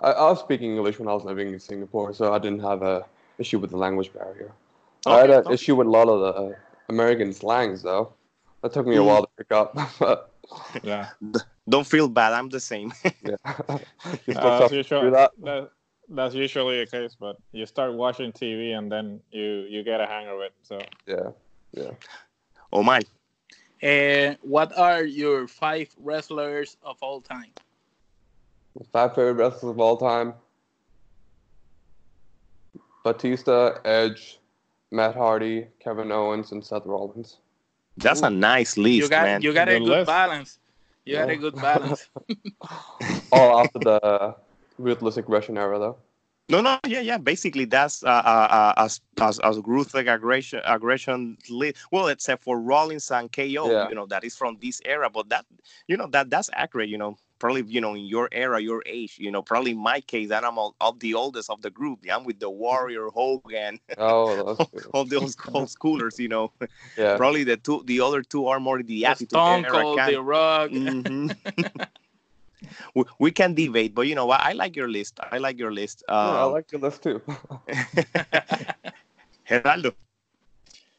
I, 0.00 0.10
I 0.12 0.30
was 0.30 0.40
speaking 0.40 0.76
English 0.76 0.98
when 0.98 1.08
I 1.08 1.14
was 1.14 1.24
living 1.24 1.48
in 1.52 1.60
Singapore, 1.60 2.12
so 2.12 2.32
I 2.34 2.38
didn't 2.38 2.60
have 2.60 2.82
a 2.82 3.06
issue 3.38 3.58
with 3.58 3.70
the 3.70 3.78
language 3.78 4.12
barrier. 4.12 4.52
I 5.06 5.20
had 5.20 5.30
an 5.30 5.44
okay. 5.46 5.54
issue 5.56 5.74
with 5.76 5.86
a 5.86 5.90
lot 5.90 6.08
of 6.08 6.20
the 6.20 6.32
uh, 6.42 6.52
American 6.88 7.32
slangs, 7.32 7.82
though. 7.82 8.12
That 8.62 8.72
took 8.72 8.86
me 8.86 8.96
a 8.96 9.02
Mm. 9.02 9.06
while 9.08 9.22
to 9.22 9.28
pick 9.38 9.50
up, 9.52 9.74
but 9.98 10.30
Yeah. 10.82 11.06
Don't 11.68 11.86
feel 11.86 12.08
bad. 12.08 12.32
I'm 12.32 12.48
the 12.50 12.60
same. 12.60 12.92
yeah, 13.22 13.36
Uh, 14.34 14.58
tough 14.58 14.70
that's, 14.70 14.88
to 14.88 15.10
that. 15.10 15.30
that- 15.42 15.70
that's 16.10 16.34
usually 16.34 16.80
the 16.84 16.86
case, 16.90 17.16
but 17.18 17.36
you 17.52 17.64
start 17.64 17.94
watching 17.94 18.30
TV 18.32 18.72
and 18.72 18.92
then 18.92 19.20
you 19.30 19.64
you 19.70 19.82
get 19.82 20.00
a 20.00 20.06
hang 20.06 20.28
of 20.28 20.40
it. 20.40 20.52
So 20.62 20.78
Yeah, 21.06 21.30
yeah. 21.72 21.92
Oh 22.74 22.82
my. 22.82 23.00
Uh, 23.82 24.34
what 24.42 24.76
are 24.78 25.04
your 25.04 25.46
five 25.46 25.88
wrestlers 25.98 26.76
of 26.82 26.96
all 27.02 27.20
time? 27.20 27.50
Five 28.92 29.14
favorite 29.14 29.34
wrestlers 29.34 29.70
of 29.70 29.80
all 29.80 29.96
time: 29.96 30.34
Batista, 33.04 33.78
Edge, 33.84 34.38
Matt 34.90 35.14
Hardy, 35.14 35.66
Kevin 35.80 36.10
Owens, 36.10 36.52
and 36.52 36.64
Seth 36.64 36.86
Rollins. 36.86 37.38
That's 37.96 38.22
a 38.22 38.30
nice 38.30 38.76
list, 38.76 38.96
you 38.98 39.08
got 39.08 39.24
man. 39.24 39.42
you 39.42 39.52
got 39.52 39.68
a 39.68 39.78
Good 39.78 39.84
good 39.84 39.98
list. 39.98 40.06
balance. 40.06 40.58
You 41.04 41.16
got 41.16 41.30
a 41.30 41.36
good 41.36 41.54
balance. 41.56 42.08
All 43.32 43.60
after 43.60 43.78
the 43.78 44.36
ruthless 44.78 45.16
aggression 45.18 45.58
era, 45.58 45.78
though. 45.78 45.96
No, 46.50 46.60
no, 46.60 46.78
yeah, 46.86 47.00
yeah. 47.00 47.16
Basically, 47.16 47.64
that's 47.64 48.04
uh, 48.04 48.08
uh, 48.08 48.74
as 48.76 49.00
as 49.18 49.38
as 49.40 49.58
ruthless 49.64 50.06
aggression 50.06 50.60
aggression. 50.66 51.38
Li- 51.48 51.72
well, 51.90 52.08
except 52.08 52.44
for 52.44 52.60
Rollins 52.60 53.10
and 53.10 53.32
KO, 53.32 53.44
Yeah. 53.70 53.88
you 53.88 53.94
know, 53.94 54.04
that 54.06 54.24
is 54.24 54.36
from 54.36 54.58
this 54.60 54.80
era. 54.84 55.08
But 55.08 55.30
that, 55.30 55.46
you 55.88 55.96
know, 55.96 56.06
that 56.08 56.28
that's 56.28 56.50
accurate. 56.52 56.90
You 56.90 56.98
know, 56.98 57.16
probably 57.38 57.62
you 57.66 57.80
know 57.80 57.94
in 57.94 58.04
your 58.04 58.28
era, 58.30 58.60
your 58.60 58.82
age. 58.84 59.16
You 59.18 59.30
know, 59.30 59.40
probably 59.40 59.70
in 59.70 59.78
my 59.78 60.02
case, 60.02 60.28
that 60.28 60.44
I'm 60.44 60.58
all, 60.58 60.74
of 60.82 61.00
the 61.00 61.14
oldest 61.14 61.48
of 61.48 61.62
the 61.62 61.70
group. 61.70 62.00
I'm 62.12 62.24
with 62.24 62.40
the 62.40 62.50
Warrior, 62.50 63.08
Hogan, 63.08 63.80
Oh, 63.96 64.52
that's 64.54 64.86
all 64.92 65.06
those 65.06 65.36
old 65.54 65.68
schoolers. 65.68 66.18
You 66.18 66.28
know, 66.28 66.52
yeah. 66.98 67.16
probably 67.16 67.44
the 67.44 67.56
two, 67.56 67.82
the 67.86 68.00
other 68.02 68.20
two 68.20 68.48
are 68.48 68.60
more 68.60 68.82
the 68.82 69.06
attitude 69.06 69.30
Stone 69.30 69.64
era. 69.64 69.72
Cold, 69.80 69.98
kind- 69.98 70.14
The 70.14 70.22
Rock. 70.22 70.70
Mhm. 70.70 71.36
we, 72.94 73.04
we 73.18 73.30
can 73.30 73.54
debate, 73.54 73.94
but 73.94 74.02
you 74.02 74.14
know 74.14 74.26
what? 74.26 74.40
I 74.40 74.52
like 74.52 74.76
your 74.76 74.88
list. 74.88 75.20
I 75.30 75.38
like 75.38 75.58
your 75.58 75.72
list. 75.72 76.02
Um, 76.08 76.16
Yeah, 76.16 76.40
I 76.40 76.44
like 76.44 76.72
your 76.72 76.80
list 76.80 77.02
too. 77.02 77.22
Gerardo. 79.46 79.92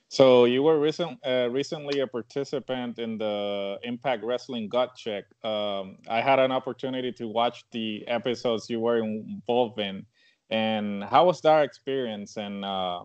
So 0.08 0.46
you 0.46 0.64
were 0.64 0.80
recent, 0.80 1.20
uh, 1.26 1.50
recently 1.52 2.00
a 2.00 2.08
participant 2.08 3.00
in 3.00 3.18
the 3.18 3.78
Impact 3.84 4.24
Wrestling 4.24 4.70
Gut 4.70 4.96
Check. 4.96 5.26
Um, 5.44 5.98
I 6.08 6.22
had 6.22 6.40
an 6.40 6.52
opportunity 6.52 7.12
to 7.14 7.28
watch 7.28 7.66
the 7.72 8.08
episodes 8.08 8.70
you 8.70 8.80
were 8.80 9.00
involved 9.00 9.80
in, 9.80 10.06
and 10.50 11.04
how 11.04 11.26
was 11.26 11.42
that 11.42 11.64
experience? 11.64 12.38
And 12.38 12.64
uh, 12.64 13.02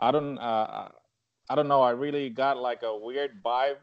I 0.00 0.10
don't, 0.12 0.38
uh, 0.38 0.88
I 1.50 1.54
don't 1.54 1.68
know. 1.68 1.82
I 1.82 1.90
really 1.90 2.30
got 2.30 2.56
like 2.56 2.84
a 2.84 2.96
weird 2.96 3.42
vibe 3.42 3.76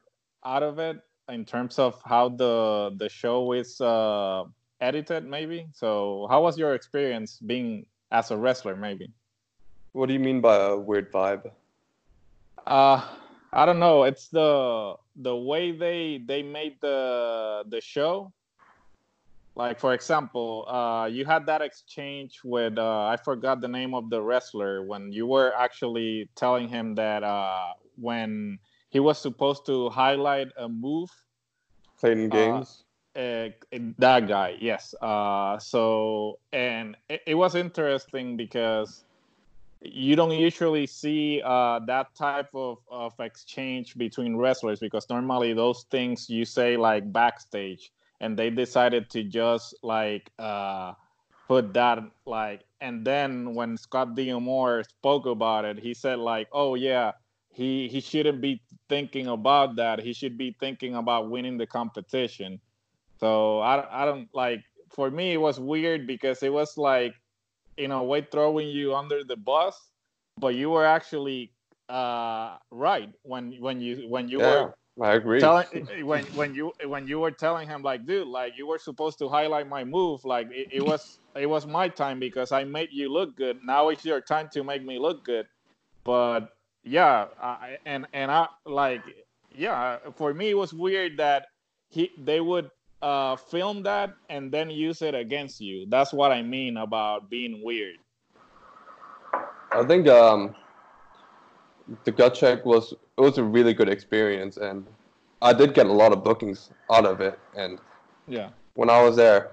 out 0.44 0.64
of 0.64 0.80
it 0.80 1.02
in 1.30 1.46
terms 1.46 1.80
of 1.80 2.02
how 2.04 2.30
the 2.30 2.92
the 2.98 3.10
show 3.10 3.54
is 3.54 3.82
uh, 3.82 4.46
edited, 4.82 5.26
maybe. 5.26 5.68
So, 5.74 6.28
how 6.30 6.42
was 6.42 6.58
your 6.58 6.74
experience 6.74 7.40
being 7.40 7.86
as 8.12 8.32
a 8.32 8.38
wrestler, 8.38 8.76
maybe? 8.76 9.12
What 9.92 10.08
do 10.08 10.14
you 10.14 10.20
mean 10.20 10.42
by 10.42 10.56
a 10.56 10.78
weird 10.78 11.12
vibe? 11.12 11.52
Uh, 12.66 13.02
I 13.52 13.66
don't 13.66 13.80
know. 13.80 14.04
It's 14.04 14.28
the 14.28 14.96
the 15.16 15.36
way 15.36 15.72
they 15.72 16.22
they 16.26 16.44
made 16.44 16.80
the 16.82 17.64
the 17.68 17.82
show. 17.82 18.32
Like 19.56 19.80
for 19.80 19.96
example, 19.96 20.70
uh, 20.70 21.08
you 21.08 21.26
had 21.26 21.48
that 21.48 21.64
exchange 21.64 22.42
with 22.44 22.78
uh, 22.78 23.08
I 23.08 23.18
forgot 23.18 23.60
the 23.60 23.68
name 23.68 23.96
of 23.96 24.10
the 24.12 24.22
wrestler 24.22 24.84
when 24.84 25.12
you 25.12 25.26
were 25.26 25.52
actually 25.58 26.30
telling 26.36 26.68
him 26.68 26.94
that 26.96 27.24
uh, 27.24 27.74
when 27.96 28.60
he 28.90 29.00
was 29.00 29.18
supposed 29.20 29.66
to 29.66 29.90
highlight 29.90 30.50
a 30.58 30.68
move. 30.68 31.12
Clayton 32.00 32.30
Gaines. 32.30 32.84
Uh, 33.16 33.50
that 33.98 34.28
guy, 34.28 34.56
yes. 34.60 34.94
Uh, 35.02 35.58
so 35.58 36.38
and 36.54 36.96
it, 37.10 37.22
it 37.26 37.36
was 37.36 37.56
interesting 37.56 38.38
because 38.38 39.04
you 39.82 40.16
don't 40.16 40.32
usually 40.32 40.88
see 40.88 41.42
uh, 41.44 41.80
that 41.88 42.14
type 42.16 42.50
of, 42.54 42.78
of 42.90 43.14
exchange 43.20 43.98
between 43.98 44.36
wrestlers 44.36 44.80
because 44.80 45.10
normally 45.10 45.54
those 45.54 45.84
things 45.90 46.30
you 46.30 46.46
say 46.46 46.78
like 46.78 47.12
backstage 47.12 47.92
and 48.20 48.38
they 48.38 48.50
decided 48.50 49.10
to 49.10 49.24
just 49.24 49.76
like 49.84 50.32
uh, 50.40 50.94
put 51.48 51.74
that 51.74 52.00
like 52.26 52.62
and 52.82 53.06
then 53.06 53.54
when 53.54 53.78
scott 53.78 54.16
D'Amore 54.16 54.84
spoke 54.84 55.26
about 55.26 55.66
it 55.66 55.80
he 55.80 55.94
said 55.94 56.20
like 56.20 56.48
oh 56.52 56.76
yeah 56.76 57.12
he 57.58 57.90
he 57.90 58.02
shouldn't 58.02 58.42
be 58.42 58.62
thinking 58.90 59.28
about 59.28 59.76
that 59.78 60.00
he 60.00 60.14
should 60.14 60.38
be 60.38 60.56
thinking 60.60 60.96
about 60.96 61.32
winning 61.32 61.58
the 61.58 61.68
competition 61.68 62.62
so 63.20 63.60
i, 63.60 64.04
I 64.04 64.06
don't 64.06 64.30
like 64.34 64.64
for 64.90 65.12
me 65.12 65.34
it 65.34 65.42
was 65.42 65.60
weird 65.60 66.08
because 66.08 66.44
it 66.44 66.54
was 66.54 66.78
like 66.78 67.16
in 67.78 67.92
a 67.92 68.04
way 68.04 68.28
throwing 68.32 68.70
you 68.70 68.96
under 68.96 69.24
the 69.24 69.38
bus, 69.38 69.92
but 70.40 70.56
you 70.56 70.70
were 70.72 70.86
actually 70.86 71.54
uh, 71.90 72.58
right 72.72 73.14
when 73.24 73.54
when 73.60 73.82
you 73.82 74.08
when 74.10 74.30
you 74.30 74.42
yeah, 74.42 74.66
were 74.66 74.76
I 75.02 75.14
agree. 75.16 75.50
telling 75.50 75.66
when 76.06 76.26
when 76.34 76.54
you 76.56 76.74
when 76.86 77.08
you 77.08 77.20
were 77.20 77.32
telling 77.32 77.68
him 77.68 77.84
like, 77.84 78.06
dude, 78.06 78.28
like 78.28 78.54
you 78.58 78.68
were 78.68 78.80
supposed 78.80 79.20
to 79.20 79.30
highlight 79.30 79.68
my 79.68 79.84
move. 79.86 80.26
Like 80.26 80.48
it, 80.52 80.68
it 80.72 80.82
was 80.82 81.20
it 81.36 81.48
was 81.48 81.68
my 81.68 81.90
time 81.90 82.20
because 82.20 82.52
I 82.52 82.64
made 82.66 82.90
you 82.92 83.12
look 83.12 83.36
good. 83.38 83.60
Now 83.66 83.90
it's 83.90 84.06
your 84.06 84.22
time 84.22 84.50
to 84.54 84.64
make 84.64 84.84
me 84.84 85.00
look 85.00 85.26
good. 85.26 85.48
But 86.06 86.50
yeah, 86.88 87.26
I, 87.42 87.78
and 87.86 88.08
and 88.14 88.32
I 88.32 88.48
like 88.66 89.02
yeah. 89.54 89.98
For 90.16 90.34
me, 90.34 90.50
it 90.52 90.58
was 90.58 90.74
weird 90.74 91.18
that 91.18 91.48
he 91.90 92.12
they 92.18 92.42
would 92.42 92.72
uh, 93.02 93.36
film 93.36 93.84
that 93.84 94.16
and 94.30 94.52
then 94.52 94.70
use 94.70 95.02
it 95.02 95.14
against 95.14 95.62
you. 95.62 95.86
That's 95.90 96.14
what 96.14 96.32
I 96.32 96.42
mean 96.42 96.78
about 96.78 97.30
being 97.30 97.62
weird. 97.64 97.98
I 99.72 99.84
think 99.84 100.08
um, 100.08 100.56
the 102.06 102.12
gut 102.12 102.34
check 102.34 102.66
was 102.66 102.94
it 102.94 103.22
was 103.22 103.38
a 103.38 103.44
really 103.44 103.74
good 103.74 103.90
experience, 103.90 104.58
and 104.58 104.86
I 105.42 105.54
did 105.54 105.74
get 105.74 105.88
a 105.88 105.94
lot 105.94 106.14
of 106.14 106.24
bookings 106.24 106.72
out 106.92 107.06
of 107.06 107.22
it. 107.22 107.40
And 107.56 107.80
yeah, 108.28 108.50
when 108.76 108.90
I 108.90 109.04
was 109.04 109.16
there, 109.16 109.52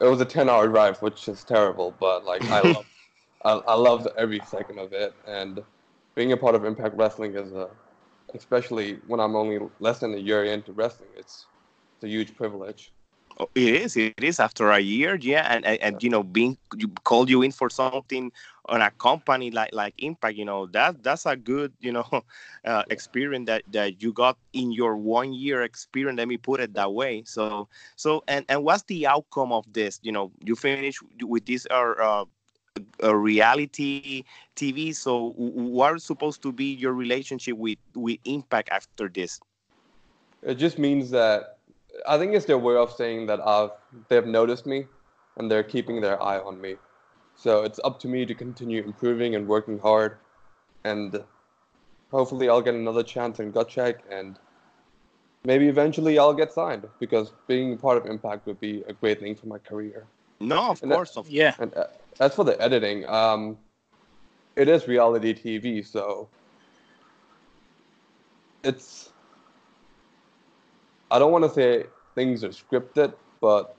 it 0.00 0.04
was 0.04 0.20
a 0.20 0.24
ten-hour 0.24 0.68
drive, 0.68 1.00
which 1.02 1.28
is 1.28 1.44
terrible, 1.44 1.94
but 1.98 2.24
like 2.24 2.44
I 2.50 2.60
love, 2.72 2.86
I, 3.44 3.52
I 3.72 3.74
loved 3.74 4.06
every 4.16 4.40
second 4.46 4.78
of 4.78 4.92
it. 4.92 5.12
And 5.26 5.62
being 6.18 6.32
a 6.32 6.36
part 6.36 6.56
of 6.56 6.64
Impact 6.64 6.96
Wrestling 6.96 7.36
is 7.36 7.52
a, 7.52 7.70
especially 8.34 8.98
when 9.06 9.20
I'm 9.20 9.36
only 9.36 9.60
less 9.78 10.00
than 10.00 10.12
a 10.14 10.18
year 10.18 10.42
into 10.42 10.72
wrestling, 10.72 11.10
it's 11.16 11.46
it's 11.94 12.02
a 12.02 12.08
huge 12.08 12.34
privilege. 12.34 12.90
Oh, 13.38 13.48
it 13.54 13.74
is. 13.82 13.96
It 13.96 14.24
is 14.24 14.40
after 14.40 14.68
a 14.72 14.80
year, 14.80 15.14
yeah, 15.14 15.46
and 15.48 15.64
and, 15.64 15.80
and 15.80 16.02
you 16.02 16.10
know, 16.10 16.24
being 16.24 16.58
you 16.76 16.88
call 17.04 17.30
you 17.30 17.42
in 17.42 17.52
for 17.52 17.70
something 17.70 18.32
on 18.66 18.82
a 18.82 18.90
company 18.90 19.52
like 19.52 19.72
like 19.72 19.94
Impact, 19.98 20.36
you 20.36 20.44
know, 20.44 20.66
that 20.74 21.04
that's 21.04 21.24
a 21.24 21.36
good 21.36 21.72
you 21.78 21.92
know 21.92 22.08
uh, 22.64 22.82
experience 22.90 23.46
that 23.46 23.62
that 23.70 24.02
you 24.02 24.12
got 24.12 24.36
in 24.52 24.72
your 24.72 24.96
one 24.96 25.32
year 25.32 25.62
experience. 25.62 26.18
Let 26.18 26.26
me 26.26 26.36
put 26.36 26.58
it 26.58 26.74
that 26.74 26.92
way. 26.92 27.22
So 27.26 27.68
so 27.94 28.24
and 28.26 28.44
and 28.48 28.64
what's 28.64 28.82
the 28.90 29.06
outcome 29.06 29.52
of 29.52 29.72
this? 29.72 30.00
You 30.02 30.10
know, 30.10 30.32
you 30.42 30.56
finish 30.56 30.98
with 31.22 31.46
this 31.46 31.64
or. 31.70 32.02
Uh, 32.02 32.24
a 33.00 33.16
reality 33.16 34.24
TV. 34.56 34.94
So, 34.94 35.30
what 35.36 35.96
is 35.96 36.04
supposed 36.04 36.42
to 36.42 36.52
be 36.52 36.74
your 36.74 36.92
relationship 36.92 37.56
with 37.56 37.78
with 37.94 38.18
Impact 38.24 38.68
after 38.70 39.08
this? 39.08 39.40
It 40.42 40.54
just 40.54 40.78
means 40.78 41.10
that 41.10 41.58
I 42.06 42.18
think 42.18 42.34
it's 42.34 42.46
their 42.46 42.58
way 42.58 42.76
of 42.76 42.92
saying 42.92 43.26
that 43.26 43.40
I've 43.40 43.70
they've 44.08 44.26
noticed 44.26 44.66
me, 44.66 44.86
and 45.36 45.50
they're 45.50 45.62
keeping 45.62 46.00
their 46.00 46.22
eye 46.22 46.38
on 46.38 46.60
me. 46.60 46.76
So 47.34 47.62
it's 47.62 47.80
up 47.84 48.00
to 48.00 48.08
me 48.08 48.26
to 48.26 48.34
continue 48.34 48.82
improving 48.82 49.34
and 49.34 49.46
working 49.46 49.78
hard, 49.78 50.18
and 50.84 51.22
hopefully 52.10 52.48
I'll 52.48 52.62
get 52.62 52.74
another 52.74 53.02
chance 53.02 53.40
in 53.40 53.52
gut 53.52 53.68
check, 53.68 54.02
and 54.10 54.38
maybe 55.44 55.68
eventually 55.68 56.18
I'll 56.18 56.34
get 56.34 56.52
signed 56.52 56.86
because 56.98 57.32
being 57.46 57.78
part 57.78 57.96
of 57.96 58.06
Impact 58.06 58.46
would 58.46 58.60
be 58.60 58.82
a 58.88 58.92
great 58.92 59.20
thing 59.20 59.34
for 59.34 59.46
my 59.46 59.58
career. 59.58 60.06
No, 60.40 60.70
of 60.70 60.82
and 60.82 60.90
course, 60.90 61.16
that, 61.16 61.16
of 61.16 61.28
yeah. 61.30 61.54
And 61.58 61.74
uh, 61.76 61.86
as 62.20 62.34
for 62.34 62.44
the 62.44 62.60
editing, 62.60 63.06
um, 63.08 63.58
it 64.56 64.68
is 64.68 64.86
reality 64.88 65.34
TV, 65.34 65.84
so 65.84 66.28
it's 68.64 69.10
I 71.10 71.18
don't 71.18 71.32
want 71.32 71.44
to 71.44 71.50
say 71.50 71.86
things 72.14 72.44
are 72.44 72.48
scripted, 72.50 73.14
but 73.40 73.76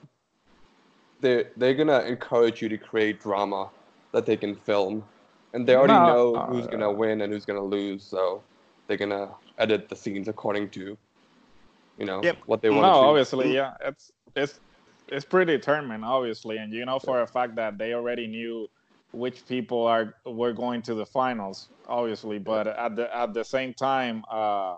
they 1.22 1.46
they're 1.58 1.74
gonna 1.76 2.02
encourage 2.02 2.62
you 2.62 2.70
to 2.70 2.78
create 2.78 3.22
drama 3.22 3.70
that 4.12 4.26
they 4.26 4.38
can 4.38 4.56
film, 4.56 5.04
and 5.54 5.68
they 5.68 5.76
already 5.76 6.00
No, 6.00 6.06
know 6.06 6.40
uh, 6.40 6.48
who's 6.48 6.68
gonna 6.68 6.92
win 6.92 7.22
and 7.22 7.32
who's 7.34 7.46
gonna 7.46 7.64
lose, 7.64 8.04
so 8.04 8.44
they're 8.88 8.98
gonna 8.98 9.30
edit 9.58 9.90
the 9.90 9.96
scenes 9.96 10.28
according 10.28 10.70
to, 10.72 10.98
you 11.98 12.06
know, 12.06 12.22
Yep. 12.24 12.38
what 12.46 12.62
they 12.62 12.70
No, 12.70 12.82
want 12.82 12.96
to. 12.96 13.06
obviously, 13.06 13.54
yeah, 13.56 13.74
it's 13.82 14.12
it's 14.36 14.60
it's 15.12 15.26
predetermined, 15.26 16.06
obviously, 16.06 16.58
and 16.58 16.74
you 16.74 16.86
know 16.86 17.00
for 17.00 17.22
a 17.22 17.28
fact 17.28 17.56
that 17.56 17.78
they 17.78 17.94
already 17.94 18.28
knew 18.28 18.68
which 19.12 19.46
people 19.48 19.86
are 19.86 20.14
were 20.26 20.54
going 20.54 20.82
to 20.84 20.94
the 20.94 21.06
finals, 21.06 21.70
obviously. 21.88 22.40
But 22.40 22.68
at 22.68 22.96
the 22.96 23.16
at 23.16 23.34
the 23.34 23.44
same 23.44 23.74
time, 23.74 24.24
uh, 24.32 24.76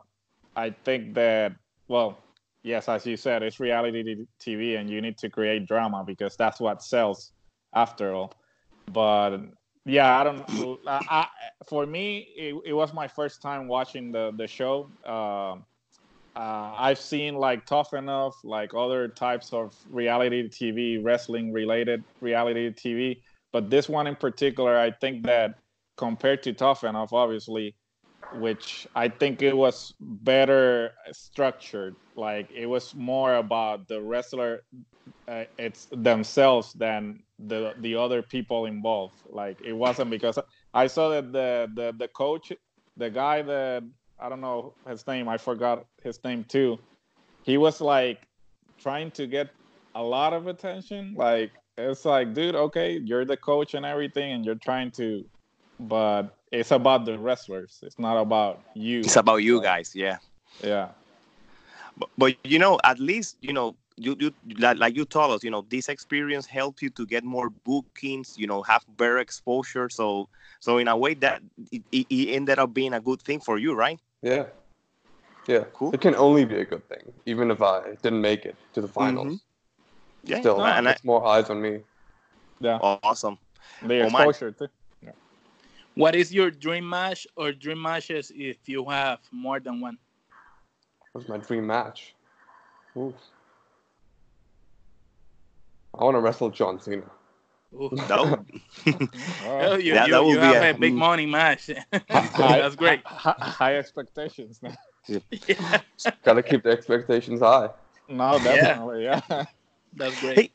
I 0.55 0.71
think 0.83 1.13
that 1.15 1.53
well, 1.87 2.17
yes, 2.63 2.87
as 2.87 3.05
you 3.05 3.17
said, 3.17 3.43
it's 3.43 3.59
reality 3.59 4.25
TV, 4.39 4.79
and 4.79 4.89
you 4.89 5.01
need 5.01 5.17
to 5.19 5.29
create 5.29 5.67
drama 5.67 6.03
because 6.05 6.35
that's 6.37 6.59
what 6.59 6.81
sells, 6.81 7.33
after 7.73 8.13
all. 8.13 8.33
But 8.91 9.37
yeah, 9.85 10.19
I 10.19 10.23
don't. 10.23 10.79
I, 10.87 11.01
I, 11.09 11.27
for 11.67 11.85
me, 11.85 12.27
it, 12.35 12.55
it 12.65 12.73
was 12.73 12.93
my 12.93 13.07
first 13.07 13.41
time 13.41 13.67
watching 13.67 14.11
the 14.11 14.31
the 14.37 14.47
show. 14.47 14.89
Um 15.05 15.65
uh, 16.35 16.73
I've 16.77 16.99
seen 16.99 17.35
like 17.35 17.65
Tough 17.65 17.93
Enough, 17.93 18.35
like 18.43 18.73
other 18.73 19.07
types 19.09 19.51
of 19.51 19.75
reality 19.89 20.47
TV, 20.47 21.03
wrestling 21.03 21.51
related 21.51 22.03
reality 22.21 22.69
TV. 22.69 23.21
But 23.51 23.69
this 23.69 23.89
one 23.89 24.07
in 24.07 24.15
particular, 24.15 24.77
I 24.77 24.91
think 24.91 25.25
that 25.25 25.55
compared 25.97 26.43
to 26.43 26.53
Tough 26.53 26.83
Enough, 26.85 27.11
obviously, 27.11 27.75
which 28.35 28.87
I 28.95 29.09
think 29.09 29.41
it 29.41 29.55
was 29.55 29.93
better 29.99 30.91
structured. 31.11 31.95
Like 32.15 32.49
it 32.55 32.65
was 32.65 32.95
more 32.95 33.35
about 33.35 33.89
the 33.89 34.01
wrestler, 34.01 34.61
uh, 35.27 35.43
it's 35.57 35.87
themselves 35.91 36.71
than 36.73 37.23
the 37.39 37.73
the 37.79 37.95
other 37.95 38.21
people 38.21 38.67
involved. 38.67 39.21
Like 39.25 39.59
it 39.61 39.73
wasn't 39.73 40.09
because 40.09 40.39
I 40.73 40.87
saw 40.87 41.09
that 41.09 41.33
the 41.33 41.69
the 41.75 41.93
the 41.97 42.07
coach, 42.07 42.53
the 42.95 43.09
guy 43.09 43.41
that 43.41 43.83
I 44.21 44.29
don't 44.29 44.41
know 44.41 44.73
his 44.87 45.05
name. 45.07 45.27
I 45.27 45.37
forgot 45.37 45.85
his 46.03 46.23
name 46.23 46.43
too. 46.43 46.77
He 47.43 47.57
was 47.57 47.81
like 47.81 48.21
trying 48.79 49.11
to 49.11 49.25
get 49.25 49.49
a 49.95 50.03
lot 50.03 50.33
of 50.33 50.47
attention. 50.47 51.15
Like 51.17 51.51
it's 51.77 52.05
like, 52.05 52.33
dude, 52.33 52.55
okay, 52.55 52.99
you're 53.03 53.25
the 53.25 53.37
coach 53.37 53.73
and 53.73 53.85
everything, 53.85 54.31
and 54.33 54.45
you're 54.45 54.55
trying 54.55 54.91
to, 54.91 55.25
but 55.79 56.35
it's 56.51 56.71
about 56.71 57.05
the 57.05 57.17
wrestlers. 57.17 57.79
It's 57.81 57.97
not 57.97 58.21
about 58.21 58.61
you. 58.75 58.99
It's 58.99 59.15
about 59.15 59.37
you 59.37 59.61
guys, 59.61 59.95
yeah. 59.95 60.17
Yeah. 60.63 60.89
But, 61.97 62.09
but 62.17 62.35
you 62.43 62.59
know, 62.59 62.79
at 62.83 62.99
least 62.99 63.37
you 63.41 63.53
know 63.53 63.75
you, 63.97 64.15
you 64.19 64.33
like, 64.57 64.77
like 64.77 64.95
you 64.95 65.05
told 65.05 65.31
us, 65.31 65.43
you 65.43 65.51
know, 65.51 65.65
this 65.69 65.89
experience 65.89 66.45
helped 66.45 66.81
you 66.81 66.89
to 66.91 67.05
get 67.05 67.23
more 67.23 67.49
bookings, 67.49 68.35
you 68.37 68.47
know, 68.47 68.61
have 68.63 68.85
better 68.97 69.19
exposure. 69.19 69.89
So, 69.89 70.27
so 70.59 70.77
in 70.77 70.87
a 70.87 70.97
way 70.97 71.13
that 71.15 71.41
it, 71.71 71.83
it, 71.91 72.07
it 72.09 72.33
ended 72.33 72.59
up 72.59 72.73
being 72.73 72.93
a 72.93 72.99
good 72.99 73.21
thing 73.21 73.39
for 73.39 73.57
you, 73.57 73.73
right? 73.73 73.99
Yeah. 74.21 74.45
Yeah. 75.47 75.63
Cool. 75.73 75.93
It 75.93 76.01
can 76.01 76.15
only 76.15 76.45
be 76.45 76.59
a 76.59 76.65
good 76.65 76.87
thing, 76.87 77.11
even 77.25 77.51
if 77.51 77.61
I 77.61 77.95
didn't 78.01 78.21
make 78.21 78.45
it 78.45 78.55
to 78.73 78.81
the 78.81 78.87
mm-hmm. 78.87 78.93
finals. 78.93 79.41
Yeah. 80.23 80.39
Still, 80.39 80.57
no, 80.57 80.65
and 80.65 80.87
I, 80.87 80.95
more 81.03 81.25
eyes 81.25 81.49
on 81.49 81.61
me. 81.61 81.79
Yeah, 82.59 82.77
awesome. 82.77 83.39
the 83.81 84.01
Oh, 84.01 84.09
my. 84.11 84.25
exposure 84.25 84.51
too. 84.51 84.67
What 85.95 86.15
is 86.15 86.33
your 86.33 86.51
dream 86.51 86.87
match 86.87 87.27
or 87.35 87.51
dream 87.51 87.81
matches 87.81 88.31
if 88.33 88.69
you 88.69 88.85
have 88.85 89.19
more 89.31 89.59
than 89.59 89.81
one? 89.81 89.97
What's 91.11 91.27
my 91.27 91.37
dream 91.37 91.67
match? 91.67 92.15
Ooh. 92.95 93.13
I 95.99 96.05
want 96.05 96.15
to 96.15 96.21
wrestle 96.21 96.49
John 96.49 96.79
Cena. 96.79 97.03
Ooh. 97.73 97.89
No. 98.09 98.45
Oh, 99.43 99.75
you, 99.77 99.93
That- 99.93 100.07
you, 100.07 100.11
that 100.13 100.23
would 100.23 100.31
you 100.31 100.39
be 100.39 100.45
have 100.47 100.63
a- 100.63 100.69
a 100.71 100.73
big 100.73 100.93
money 100.93 101.25
match. 101.25 101.69
High- 102.09 102.59
That's 102.59 102.75
great. 102.75 103.05
High, 103.05 103.35
high 103.39 103.75
expectations. 103.77 104.59
now. 104.61 104.73
Yeah, 105.47 105.79
Gotta 106.23 106.43
keep 106.43 106.61
the 106.63 106.69
expectations 106.69 107.39
high. 107.39 107.69
No, 108.07 108.37
definitely, 108.37 109.03
yeah. 109.05 109.21
that's 109.95 110.19
great. 110.19 110.37
Hey, 110.37 110.51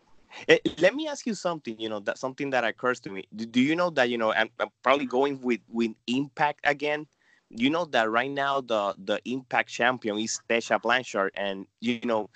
Eh, 0.48 0.58
let 0.78 0.94
me 0.94 1.08
ask 1.08 1.26
you 1.26 1.34
something. 1.34 1.74
You 1.80 1.88
know, 1.88 1.98
that 2.00 2.18
something 2.18 2.50
that 2.50 2.62
occurs 2.62 3.00
to 3.00 3.10
me. 3.10 3.24
Do, 3.34 3.46
do 3.46 3.60
you 3.60 3.74
know 3.74 3.88
that 3.90 4.10
you 4.10 4.18
know? 4.18 4.32
I'm, 4.34 4.50
I'm 4.60 4.68
probably 4.82 5.06
going 5.06 5.40
with 5.40 5.60
with 5.68 5.92
Impact 6.06 6.60
again. 6.64 7.06
You 7.48 7.70
know 7.70 7.86
that 7.86 8.10
right 8.10 8.30
now 8.30 8.60
the 8.60 8.94
the 8.98 9.18
Impact 9.24 9.70
champion 9.70 10.18
is 10.18 10.38
Tessa 10.48 10.78
Blanchard, 10.78 11.32
and 11.34 11.66
you 11.80 12.00
know, 12.04 12.28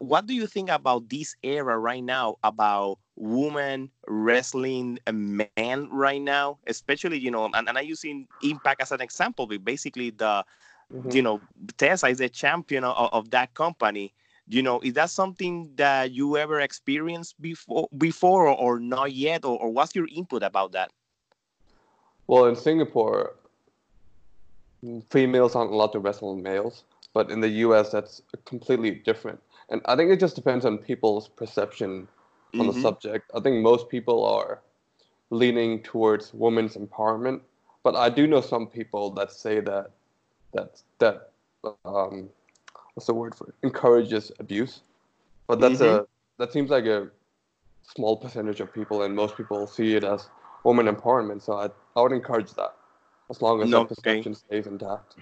what 0.00 0.26
do 0.26 0.34
you 0.34 0.46
think 0.48 0.68
about 0.68 1.08
this 1.08 1.36
era 1.42 1.78
right 1.78 2.02
now 2.02 2.36
about 2.42 2.98
women 3.18 3.90
wrestling 4.08 4.98
a 5.06 5.12
man 5.12 5.88
right 5.90 6.20
now? 6.20 6.58
Especially 6.66 7.18
you 7.18 7.30
know, 7.30 7.46
and, 7.46 7.54
and 7.54 7.60
I'm 7.66 7.76
using 7.76 8.28
Impact 8.40 8.80
as 8.82 8.92
an 8.92 9.00
example. 9.00 9.46
But 9.46 9.64
basically, 9.64 10.10
the 10.10 10.44
Mhm. 10.92 11.14
you 11.14 11.22
know, 11.22 11.42
Tessa 11.76 12.08
is 12.08 12.18
the 12.18 12.28
champion 12.28 12.84
of, 12.84 13.10
of 13.12 13.30
that 13.30 13.54
company. 13.54 14.14
You 14.48 14.62
know, 14.62 14.80
is 14.80 14.94
that 14.94 15.10
something 15.10 15.72
that 15.76 16.12
you 16.12 16.36
ever 16.36 16.60
experienced 16.60 17.40
before, 17.40 17.88
before 17.96 18.48
or, 18.48 18.56
or 18.56 18.80
not 18.80 19.12
yet, 19.12 19.44
or, 19.44 19.58
or 19.58 19.70
what's 19.70 19.94
your 19.94 20.08
input 20.14 20.42
about 20.42 20.72
that? 20.72 20.90
Well, 22.26 22.46
in 22.46 22.56
Singapore, 22.56 23.34
females 25.10 25.54
aren't 25.54 25.72
allowed 25.72 25.92
to 25.92 25.98
wrestle 25.98 26.36
males, 26.36 26.84
but 27.12 27.30
in 27.30 27.40
the 27.40 27.48
U.S., 27.48 27.90
that's 27.90 28.22
completely 28.44 28.90
different. 28.90 29.40
And 29.70 29.80
I 29.86 29.96
think 29.96 30.10
it 30.10 30.20
just 30.20 30.36
depends 30.36 30.64
on 30.64 30.78
people's 30.78 31.28
perception 31.28 32.08
on 32.58 32.66
the 32.66 32.72
Mhm. 32.72 32.82
subject. 32.82 33.30
I 33.34 33.40
think 33.40 33.62
most 33.62 33.88
people 33.88 34.24
are 34.24 34.60
leaning 35.30 35.82
towards 35.82 36.32
women's 36.34 36.76
empowerment, 36.76 37.40
but 37.82 37.94
I 37.96 38.08
do 38.08 38.26
know 38.26 38.40
some 38.40 38.66
people 38.66 39.10
that 39.12 39.32
say 39.32 39.60
that 39.60 39.90
that 40.54 40.82
that 40.98 41.30
um, 41.84 42.30
what's 42.94 43.06
the 43.06 43.14
word 43.14 43.34
for 43.34 43.48
it? 43.48 43.54
encourages 43.62 44.32
abuse. 44.38 44.82
But 45.46 45.60
that's 45.60 45.80
a 45.80 46.06
that 46.38 46.52
seems 46.52 46.70
like 46.70 46.86
a 46.86 47.10
small 47.82 48.16
percentage 48.16 48.60
of 48.60 48.72
people, 48.72 49.02
and 49.02 49.14
most 49.14 49.36
people 49.36 49.66
see 49.66 49.94
it 49.96 50.04
as 50.04 50.28
woman 50.64 50.86
empowerment. 50.86 51.42
So 51.42 51.54
I 51.54 51.68
I 51.96 52.02
would 52.02 52.12
encourage 52.12 52.52
that 52.54 52.74
as 53.30 53.42
long 53.42 53.62
as 53.62 53.70
No, 53.70 53.82
that 53.84 53.98
okay. 53.98 54.22
stays 54.22 54.66
intact. 54.66 55.16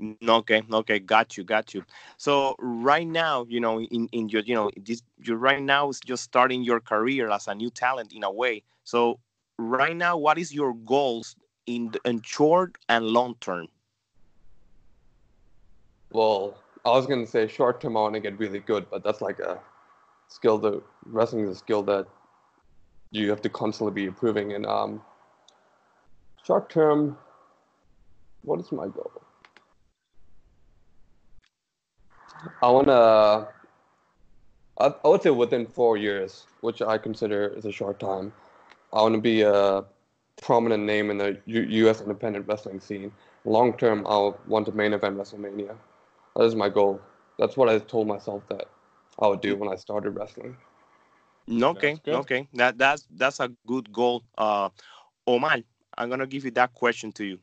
Mm, 0.00 0.16
Okay, 0.28 0.62
okay, 0.72 0.98
got 0.98 1.36
you, 1.36 1.44
got 1.44 1.74
you. 1.74 1.84
So 2.16 2.54
right 2.58 3.06
now, 3.06 3.44
you 3.48 3.60
know, 3.60 3.80
in, 3.80 4.08
in 4.12 4.28
your, 4.28 4.42
you 4.42 4.54
know, 4.54 4.70
this, 4.76 5.02
you 5.22 5.34
right 5.34 5.62
now 5.62 5.88
is 5.90 6.00
just 6.00 6.24
starting 6.24 6.62
your 6.62 6.80
career 6.80 7.30
as 7.30 7.46
a 7.48 7.54
new 7.54 7.70
talent 7.70 8.12
in 8.12 8.24
a 8.24 8.30
way. 8.30 8.62
So 8.84 9.20
right 9.58 9.96
now, 9.96 10.16
what 10.16 10.38
is 10.38 10.52
your 10.54 10.74
goals 10.74 11.36
in 11.66 11.92
in 12.04 12.22
short 12.22 12.76
and 12.88 13.06
long 13.06 13.34
term? 13.40 13.68
Well, 16.12 16.56
I 16.84 16.90
was 16.90 17.06
gonna 17.06 17.26
say 17.26 17.46
short 17.46 17.80
term 17.80 17.96
I 17.96 18.00
want 18.00 18.14
to 18.14 18.20
get 18.20 18.38
really 18.38 18.60
good, 18.60 18.88
but 18.90 19.04
that's 19.04 19.20
like 19.20 19.38
a 19.38 19.60
skill 20.28 20.58
that 20.58 20.82
wrestling 21.04 21.44
is 21.44 21.50
a 21.50 21.54
skill 21.54 21.82
that 21.84 22.06
you 23.10 23.28
have 23.30 23.42
to 23.42 23.48
constantly 23.50 23.92
be 23.92 24.06
improving. 24.06 24.52
And 24.52 24.66
um, 24.66 25.02
short 26.44 26.70
term, 26.70 27.18
what 28.42 28.60
is 28.60 28.72
my 28.72 28.88
goal? 28.88 29.12
I 32.62 32.70
wanna. 32.70 33.48
I, 34.78 34.94
I 35.04 35.08
would 35.08 35.22
say 35.22 35.30
within 35.30 35.66
four 35.66 35.96
years, 35.96 36.46
which 36.60 36.80
I 36.82 36.98
consider 36.98 37.48
is 37.48 37.64
a 37.66 37.72
short 37.72 38.00
time. 38.00 38.32
I 38.92 39.02
want 39.02 39.14
to 39.14 39.20
be 39.20 39.42
a 39.42 39.84
prominent 40.42 40.84
name 40.84 41.10
in 41.10 41.18
the 41.18 41.38
U- 41.46 41.66
U.S. 41.84 42.00
independent 42.00 42.46
wrestling 42.48 42.80
scene. 42.80 43.12
Long 43.44 43.76
term, 43.76 44.06
I 44.06 44.32
want 44.46 44.66
to 44.66 44.72
main 44.72 44.92
event 44.92 45.16
WrestleMania. 45.16 45.76
That 46.36 46.44
is 46.44 46.54
my 46.54 46.68
goal. 46.68 47.00
That's 47.38 47.56
what 47.56 47.68
I 47.68 47.78
told 47.78 48.06
myself 48.08 48.42
that 48.48 48.66
I 49.18 49.26
would 49.28 49.40
do 49.40 49.56
when 49.56 49.70
I 49.72 49.76
started 49.76 50.10
wrestling. 50.10 50.56
Okay, 51.50 52.00
good. 52.04 52.14
okay, 52.14 52.48
that 52.54 52.78
that's 52.78 53.06
that's 53.16 53.40
a 53.40 53.50
good 53.66 53.92
goal. 53.92 54.22
Uh, 54.38 54.68
Omar, 55.26 55.58
I'm 55.96 56.08
gonna 56.08 56.26
give 56.26 56.44
you 56.44 56.50
that 56.52 56.72
question 56.74 57.12
to 57.12 57.24
you. 57.24 57.38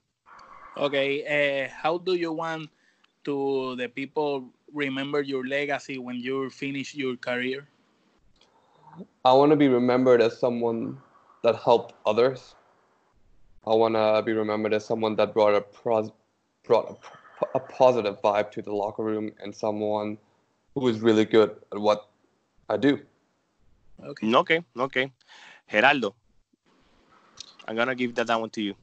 Okay, 0.77 1.25
uh, 1.25 1.69
how 1.73 1.97
do 1.97 2.13
you 2.15 2.31
want 2.31 2.69
to 3.25 3.75
the 3.75 3.87
people 3.87 4.49
remember 4.73 5.21
your 5.21 5.45
legacy 5.45 5.97
when 5.97 6.17
you 6.17 6.49
finish 6.49 6.95
your 6.95 7.15
career? 7.15 7.67
I 9.23 9.33
want 9.33 9.51
to 9.51 9.55
be 9.55 9.67
remembered 9.67 10.21
as 10.21 10.39
someone 10.39 10.97
that 11.43 11.55
helped 11.55 11.93
others. 12.05 12.55
I 13.65 13.75
want 13.75 13.95
to 13.95 14.23
be 14.25 14.31
remembered 14.31 14.73
as 14.73 14.85
someone 14.85 15.15
that 15.17 15.33
brought 15.33 15.55
a 15.55 15.61
pros- 15.61 16.11
brought 16.63 16.89
a, 16.89 16.93
p- 16.93 17.51
a 17.55 17.59
positive 17.59 18.21
vibe 18.21 18.51
to 18.51 18.61
the 18.61 18.73
locker 18.73 19.03
room 19.03 19.31
and 19.41 19.53
someone 19.53 20.17
who 20.73 20.87
is 20.87 21.01
really 21.01 21.25
good 21.25 21.55
at 21.71 21.79
what 21.79 22.09
I 22.69 22.77
do. 22.77 22.99
Okay. 24.03 24.33
Okay, 24.33 24.63
okay. 24.77 25.11
Gerardo, 25.69 26.15
I'm 27.67 27.75
gonna 27.75 27.95
give 27.95 28.15
that, 28.15 28.27
that 28.27 28.39
one 28.39 28.49
to 28.51 28.61
you. 28.61 28.75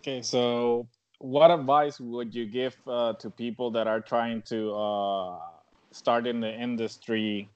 Okay, 0.00 0.22
so 0.22 0.86
what 1.20 1.50
advice 1.50 2.00
would 2.00 2.34
you 2.34 2.46
give 2.46 2.76
uh, 2.86 3.12
to 3.12 3.28
people 3.30 3.70
that 3.70 3.86
are 3.86 4.00
trying 4.00 4.40
to 4.40 4.72
uh, 4.72 5.38
start 5.92 6.26
in 6.26 6.40
the 6.40 6.50
industry, 6.50 7.48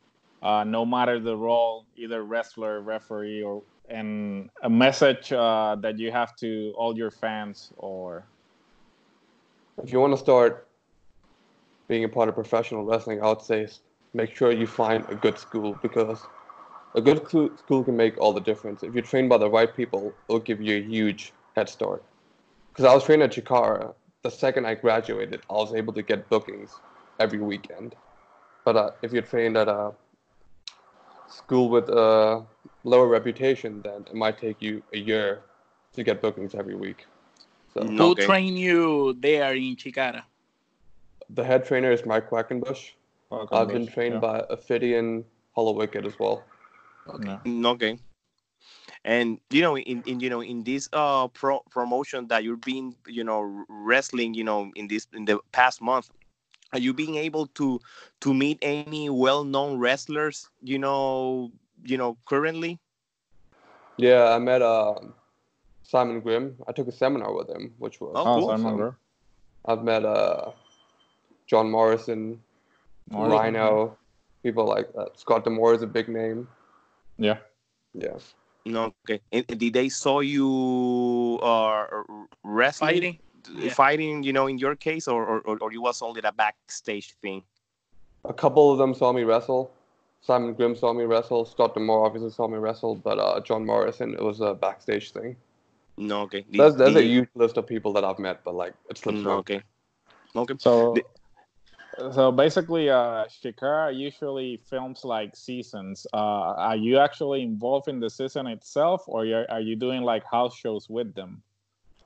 uh, 0.43 0.65
no 0.65 0.85
matter 0.85 1.19
the 1.19 1.35
role, 1.35 1.87
either 1.97 2.23
wrestler, 2.23 2.81
referee, 2.81 3.43
or 3.43 3.63
and 3.89 4.51
a 4.63 4.71
message 4.71 5.33
uh, 5.33 5.77
that 5.81 5.99
you 5.99 6.11
have 6.11 6.37
to 6.37 6.73
all 6.77 6.97
your 6.97 7.11
fans 7.11 7.71
or 7.77 8.25
If 9.83 9.93
you 9.93 10.01
want 10.01 10.13
to 10.15 10.19
start 10.19 10.69
being 11.89 12.05
a 12.05 12.09
part 12.09 12.29
of 12.29 12.35
professional 12.35 12.85
wrestling, 12.85 13.23
I 13.23 13.29
would 13.29 13.43
say 13.43 13.67
make 14.15 14.35
sure 14.35 14.53
you 14.53 14.67
find 14.67 15.05
a 15.09 15.15
good 15.15 15.39
school 15.39 15.79
because 15.83 16.23
a 16.95 17.01
good 17.01 17.27
school 17.29 17.85
can 17.85 17.97
make 17.97 18.17
all 18.19 18.33
the 18.33 18.41
difference. 18.41 18.83
If 18.83 18.95
you're 18.95 19.03
trained 19.03 19.29
by 19.29 19.39
the 19.39 19.51
right 19.51 19.75
people, 19.75 20.15
it'll 20.29 20.41
give 20.41 20.61
you 20.61 20.77
a 20.77 20.83
huge 20.83 21.33
head 21.57 21.69
start. 21.69 22.03
Because 22.75 22.91
I 22.91 22.95
was 22.95 23.05
trained 23.05 23.23
at 23.23 23.31
Chikara, 23.31 23.95
the 24.23 24.31
second 24.31 24.67
I 24.67 24.75
graduated, 24.75 25.43
I 25.49 25.53
was 25.53 25.75
able 25.75 25.93
to 25.93 26.03
get 26.03 26.29
bookings 26.29 26.81
every 27.21 27.39
weekend. 27.39 27.95
But 28.65 28.77
uh, 28.77 28.91
if 29.01 29.13
you're 29.13 29.23
trained 29.23 29.57
at 29.57 29.69
a 29.69 29.93
school 31.29 31.69
with 31.69 31.89
a 31.89 32.45
lower 32.83 33.07
reputation, 33.07 33.81
then 33.83 34.05
it 34.11 34.15
might 34.15 34.39
take 34.39 34.61
you 34.61 34.83
a 34.93 34.99
year 34.99 35.43
to 35.93 36.03
get 36.03 36.21
bookings 36.21 36.57
every 36.57 36.75
week. 36.75 37.07
So. 37.73 37.85
Who 37.87 38.11
Okay. 38.11 38.27
trained 38.27 38.59
you 38.59 39.15
there 39.21 39.55
in 39.55 39.77
Chikara? 39.77 40.25
the 41.31 41.45
head 41.45 41.65
trainer 41.65 41.91
is 41.91 42.05
Mike 42.05 42.29
Quackenbush. 42.31 42.91
I've 43.51 43.69
been 43.69 43.87
trained 43.87 44.15
yeah. 44.15 44.21
by 44.21 44.45
Ophidian 44.51 45.25
Hallowicked 45.57 46.07
as 46.07 46.19
well. 46.19 46.45
Yeah. 47.21 47.39
Mm, 47.45 47.67
Okay. 47.67 47.99
And 49.05 49.39
you 49.51 49.61
know, 49.63 49.77
in, 49.77 50.03
in 50.07 50.21
you 50.21 50.31
know, 50.31 50.41
in 50.41 50.65
this 50.65 50.89
uh 50.93 51.29
pro 51.29 51.61
promotion 51.71 52.29
that 52.29 52.45
you're 52.45 52.57
being, 52.57 52.95
you 53.07 53.25
know, 53.25 53.65
wrestling, 53.69 54.35
you 54.35 54.45
know, 54.45 54.71
in 54.77 54.89
this 54.89 55.07
in 55.13 55.25
the 55.25 55.39
past 55.53 55.81
month, 55.83 56.11
are 56.73 56.79
you 56.79 56.93
being 56.95 57.17
able 57.17 57.47
to 57.59 57.81
to 58.21 58.35
meet 58.35 58.59
any 58.63 59.09
well-known 59.11 59.79
wrestlers, 59.79 60.49
you 60.63 60.79
know, 60.79 61.51
you 61.85 61.97
know, 61.97 62.17
currently? 62.27 62.79
Yeah, 63.97 64.31
I 64.35 64.39
met 64.39 64.63
uh, 64.63 64.95
Simon 65.83 66.21
Grimm. 66.21 66.57
I 66.67 66.73
took 66.73 66.89
a 66.89 66.93
seminar 66.93 67.33
with 67.33 67.49
him, 67.49 67.75
which 67.79 68.01
was 68.01 68.13
Oh, 68.17 68.21
Oh, 68.21 68.35
cool. 68.41 68.49
Simon 68.49 68.67
awesome. 68.67 68.77
Grimm. 68.77 68.97
I've 69.67 69.83
met 69.85 70.05
uh, 70.05 70.51
John 71.47 71.71
Morrison, 71.71 72.41
Morrison. 73.11 73.31
Rhino, 73.31 73.97
people 74.43 74.67
like 74.67 74.93
that. 74.95 75.19
Scott 75.19 75.45
D'Amore 75.45 75.75
is 75.75 75.83
a 75.83 75.87
big 75.87 76.09
name. 76.09 76.49
Yeah. 77.19 77.39
Yeah. 77.95 78.17
No, 78.67 78.95
okay. 79.05 79.21
And 79.33 79.45
and 79.49 79.61
did 79.61 79.73
they 79.75 79.89
saw 79.89 80.21
you 80.21 81.39
uh 81.43 81.87
wrestling, 82.43 82.89
Fighting? 82.95 83.19
Yeah. 83.57 83.75
fighting, 83.75 84.23
you 84.23 84.33
know, 84.33 84.47
in 84.47 84.57
your 84.59 84.75
case, 84.75 85.07
or 85.07 85.23
or 85.25 85.41
or- 85.45 85.59
or 85.61 85.73
you 85.73 85.83
was 85.83 86.01
only 86.03 86.21
a 86.25 86.33
backstage 86.33 87.13
thing? 87.21 87.43
a 88.27 88.33
couple 88.33 88.73
of 88.73 88.79
them 88.79 88.95
saw 88.95 89.13
me 89.13 89.23
wrestle. 89.23 89.71
Simon 90.23 90.55
Grimm 90.55 90.75
saw 90.75 90.95
me 90.95 91.05
wrestle. 91.05 91.45
Scott 91.45 91.75
D'Amore 91.75 92.07
obviously 92.07 92.31
saw 92.31 92.49
me 92.49 92.57
wrestle, 92.57 92.95
but 92.95 93.19
uh, 93.19 93.39
John 93.41 93.67
Morrison, 93.67 94.15
it 94.15 94.23
was 94.23 94.41
a 94.41 94.55
backstage 94.55 95.13
thing. 95.13 95.37
No, 95.99 96.23
okay. 96.23 96.47
The- 96.49 96.57
There's, 96.59 96.77
there's 96.77 96.97
a 96.97 97.03
huge 97.03 97.29
list 97.35 97.59
of 97.59 97.67
people 97.67 97.93
that 97.93 98.03
I've 98.03 98.19
met, 98.19 98.43
but 98.43 98.55
like 98.55 98.73
it 98.89 98.97
slips 98.97 99.21
No, 99.21 99.33
okay. 99.45 99.61
Okay. 100.35 100.55
So, 100.59 100.95
The- 100.95 101.05
so 102.13 102.33
basically, 102.33 102.91
uh, 102.91 103.25
Chikara 103.27 103.95
usually 103.95 104.61
films 104.69 105.05
like 105.05 105.37
seasons. 105.37 106.07
Uh, 106.13 106.55
are 106.57 106.77
you 106.77 106.99
actually 106.99 107.43
involved 107.43 107.89
in 107.89 108.01
the 108.01 108.11
season 108.11 108.47
itself, 108.47 109.03
or 109.07 109.25
you're, 109.25 109.51
are 109.51 109.61
you 109.61 109.77
doing 109.77 110.03
like 110.03 110.25
house 110.25 110.57
shows 110.57 110.89
with 110.89 111.15
them 111.15 111.43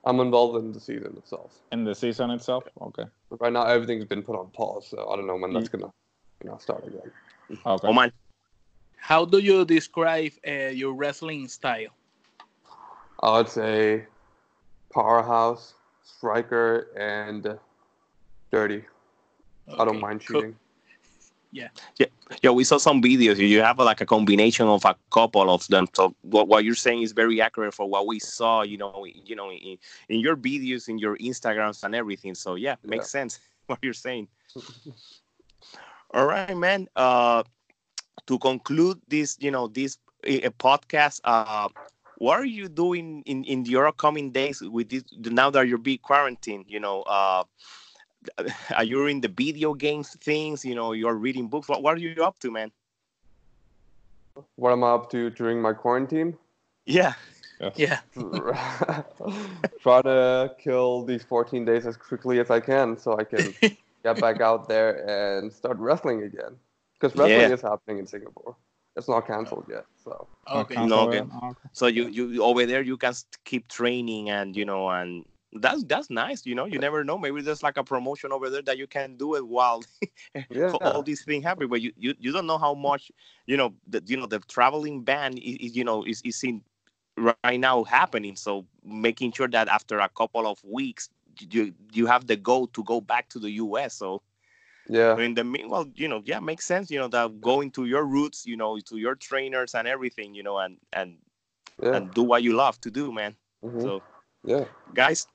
I'm 0.04 0.20
involved 0.20 0.56
in 0.64 0.72
the 0.72 0.80
season 0.80 1.16
itself. 1.16 1.60
in 1.72 1.84
the 1.84 1.94
season 1.94 2.30
itself? 2.30 2.64
Okay. 2.80 3.04
But 3.30 3.40
right 3.40 3.52
now, 3.52 3.64
everything's 3.66 4.04
been 4.04 4.22
put 4.22 4.36
on 4.36 4.48
pause, 4.50 4.88
so 4.88 5.08
I 5.10 5.16
don't 5.16 5.26
know 5.26 5.36
when 5.36 5.50
Mm. 5.50 5.54
that's 5.54 5.68
gonna, 5.68 5.90
you 6.42 6.50
know, 6.50 6.58
start 6.58 6.86
again. 6.86 7.10
Okay. 7.66 7.88
Omar. 7.88 8.10
How 8.96 9.24
do 9.24 9.38
you 9.38 9.64
describe 9.64 10.32
uh, 10.46 10.70
your 10.72 10.92
wrestling 10.92 11.48
style? 11.48 11.90
I 13.22 13.38
would 13.38 13.48
say 13.48 14.06
powerhouse, 14.92 15.74
striker, 16.02 16.88
and 16.96 17.58
dirty. 18.52 18.84
I 19.76 19.84
don't 19.84 19.96
Okay, 19.96 20.00
mind 20.00 20.24
cool. 20.26 20.44
Yeah. 21.50 21.68
Yeah, 21.98 22.06
Yeah, 22.42 22.50
we 22.50 22.64
saw 22.64 22.76
some 22.78 23.02
videos. 23.02 23.38
You 23.38 23.60
have 23.62 23.78
like 23.78 24.00
a 24.00 24.06
combination 24.06 24.66
of 24.66 24.84
a 24.84 24.94
couple 25.10 25.50
of 25.50 25.66
them. 25.68 25.86
So 25.94 26.14
what, 26.22 26.48
what 26.48 26.64
you're 26.64 26.74
saying 26.74 27.02
is 27.02 27.12
very 27.12 27.40
accurate 27.40 27.74
for 27.74 27.88
what 27.88 28.06
we 28.06 28.18
saw. 28.20 28.62
You 28.62 28.78
know, 28.78 29.04
you 29.06 29.34
know, 29.34 29.50
in, 29.50 29.78
in 30.08 30.20
your 30.20 30.36
videos, 30.36 30.88
in 30.88 30.98
your 30.98 31.16
Instagrams, 31.18 31.82
and 31.82 31.94
everything. 31.94 32.34
So 32.34 32.54
yeah, 32.56 32.76
makes 32.84 33.10
sense 33.10 33.40
what 33.66 33.78
you're 33.82 33.94
saying. 33.94 34.28
All 36.12 36.26
right, 36.26 36.56
man. 36.56 36.88
Uh, 36.96 37.42
to 38.26 38.38
conclude 38.38 39.00
this, 39.08 39.36
you 39.40 39.50
know, 39.50 39.68
this 39.68 39.98
uh, 40.26 40.50
podcast, 40.58 41.20
uh, 41.24 41.68
what 42.16 42.38
are 42.38 42.44
you 42.44 42.68
doing 42.68 43.22
in 43.26 43.44
in 43.44 43.64
your 43.64 43.86
upcoming 43.86 44.30
days 44.30 44.60
with 44.60 44.90
this? 44.90 45.04
Now 45.18 45.50
that 45.50 45.66
you're 45.66 45.78
big 45.78 46.02
quarantined, 46.02 46.66
you 46.68 46.80
know, 46.80 47.02
uh, 47.02 47.44
are 48.76 48.84
you 48.84 49.06
in 49.06 49.20
the 49.20 49.28
video 49.28 49.74
games 49.74 50.16
things? 50.20 50.64
You 50.64 50.74
know, 50.74 50.92
you're 50.92 51.14
reading 51.14 51.48
books. 51.48 51.68
What, 51.68 51.82
what 51.82 51.94
are 51.96 52.00
you 52.00 52.22
up 52.22 52.38
to, 52.40 52.50
man? 52.50 52.70
What 54.56 54.72
am 54.72 54.84
I 54.84 54.90
up 54.90 55.10
to 55.10 55.30
during 55.30 55.60
my 55.60 55.72
quarantine? 55.72 56.36
Yeah. 56.86 57.14
Yeah. 57.76 58.00
Try 59.80 60.02
to 60.02 60.54
kill 60.58 61.04
these 61.04 61.24
14 61.24 61.64
days 61.64 61.86
as 61.86 61.96
quickly 61.96 62.40
as 62.40 62.50
I 62.50 62.60
can 62.60 62.96
so 62.96 63.16
I 63.18 63.24
can 63.24 63.54
get 64.04 64.20
back 64.20 64.40
out 64.40 64.68
there 64.68 65.38
and 65.40 65.52
start 65.52 65.76
wrestling 65.78 66.22
again. 66.22 66.56
Because 66.98 67.16
wrestling 67.16 67.48
Yeah. 67.48 67.54
is 67.54 67.62
happening 67.62 67.98
in 67.98 68.06
Singapore. 68.06 68.56
It's 68.96 69.08
not 69.08 69.26
canceled 69.26 69.66
yet. 69.68 69.84
So 70.02 70.26
Okay. 70.50 70.74
Cancel 70.74 71.04
No, 71.04 71.08
okay. 71.08 71.22
Oh, 71.42 71.48
okay. 71.50 71.68
So 71.72 71.86
you 71.86 72.08
you 72.08 72.42
over 72.42 72.66
there 72.66 72.82
you 72.82 72.96
can 72.96 73.14
keep 73.44 73.68
training 73.68 74.30
and 74.30 74.56
you 74.56 74.64
know 74.64 74.88
and 74.88 75.24
that's 75.52 75.84
that's 75.84 76.10
nice. 76.10 76.46
You 76.46 76.54
know, 76.54 76.64
you 76.66 76.78
never 76.78 77.04
know. 77.04 77.18
Maybe 77.18 77.40
there's 77.42 77.62
like 77.62 77.76
a 77.76 77.84
promotion 77.84 78.32
over 78.32 78.50
there 78.50 78.62
that 78.62 78.78
you 78.78 78.86
can 78.86 79.16
do 79.16 79.34
it 79.34 79.46
while 79.46 79.82
yeah, 80.50 80.74
all 80.80 81.02
these 81.02 81.24
things 81.24 81.44
happen. 81.44 81.68
But 81.68 81.80
you, 81.82 81.92
you 81.96 82.14
you 82.18 82.32
don't 82.32 82.46
know 82.46 82.58
how 82.58 82.74
much 82.74 83.10
you 83.46 83.56
know 83.56 83.74
the 83.86 84.02
you 84.06 84.16
know 84.16 84.26
the 84.26 84.40
traveling 84.40 85.02
ban 85.02 85.36
is, 85.38 85.76
you 85.76 85.84
know 85.84 86.04
is 86.04 86.22
is 86.24 86.42
in 86.44 86.62
right 87.16 87.44
now 87.60 87.66
happening. 87.84 88.36
So 88.36 88.66
making 88.84 89.16
sure 89.32 89.48
that 89.48 89.68
after 89.68 89.98
a 89.98 90.08
couple 90.08 90.46
of 90.46 90.62
weeks 90.64 91.08
you 91.38 91.74
you 91.92 92.06
have 92.06 92.26
the 92.26 92.36
goal 92.36 92.66
to 92.68 92.82
go 92.84 93.00
back 93.00 93.28
to 93.30 93.38
the 93.38 93.50
U.S. 93.52 93.94
So 93.94 94.22
yeah, 94.88 95.18
in 95.18 95.34
the 95.34 95.44
meanwhile, 95.44 95.86
you 95.94 96.08
know, 96.08 96.22
yeah, 96.24 96.40
makes 96.40 96.64
sense. 96.66 96.90
You 96.90 96.98
know 96.98 97.08
that 97.08 97.40
going 97.40 97.70
to 97.72 97.84
your 97.84 98.04
roots, 98.04 98.46
you 98.46 98.56
know, 98.56 98.78
to 98.78 98.96
your 98.96 99.14
trainers 99.14 99.74
and 99.74 99.86
everything, 99.86 100.34
you 100.34 100.42
know, 100.42 100.58
and 100.58 100.78
and 100.92 101.18
yeah, 101.82 101.92
and 101.92 102.12
do 102.12 102.22
what 102.22 102.42
you 102.42 102.54
love 102.54 102.80
to 102.82 102.90
do, 102.90 103.12
man. 103.12 103.36
mhm, 103.62 103.92
So 103.92 104.02
yeah. 104.44 104.64
guys, 104.92 105.26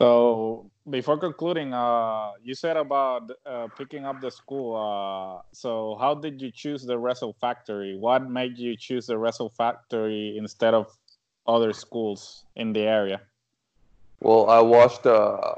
So 0.00 0.70
before 0.88 1.18
concluding, 1.18 1.74
uh, 1.74 2.32
you 2.42 2.54
said 2.54 2.76
about 2.76 3.30
uh, 3.44 3.68
picking 3.76 4.04
up 4.04 4.20
the 4.20 4.30
school. 4.30 4.76
Uh, 4.76 5.42
so 5.52 5.96
how 6.00 6.14
did 6.14 6.40
you 6.40 6.50
choose 6.50 6.84
the 6.84 6.98
Wrestle 6.98 7.34
Factory? 7.40 7.96
What 7.96 8.28
made 8.28 8.58
you 8.58 8.76
choose 8.76 9.06
the 9.06 9.18
Wrestle 9.18 9.50
Factory 9.50 10.36
instead 10.38 10.74
of 10.74 10.96
other 11.46 11.72
schools 11.72 12.44
in 12.56 12.72
the 12.72 12.80
area? 12.80 13.20
Well, 14.20 14.48
I 14.48 14.60
watched. 14.60 15.06
Uh, 15.06 15.54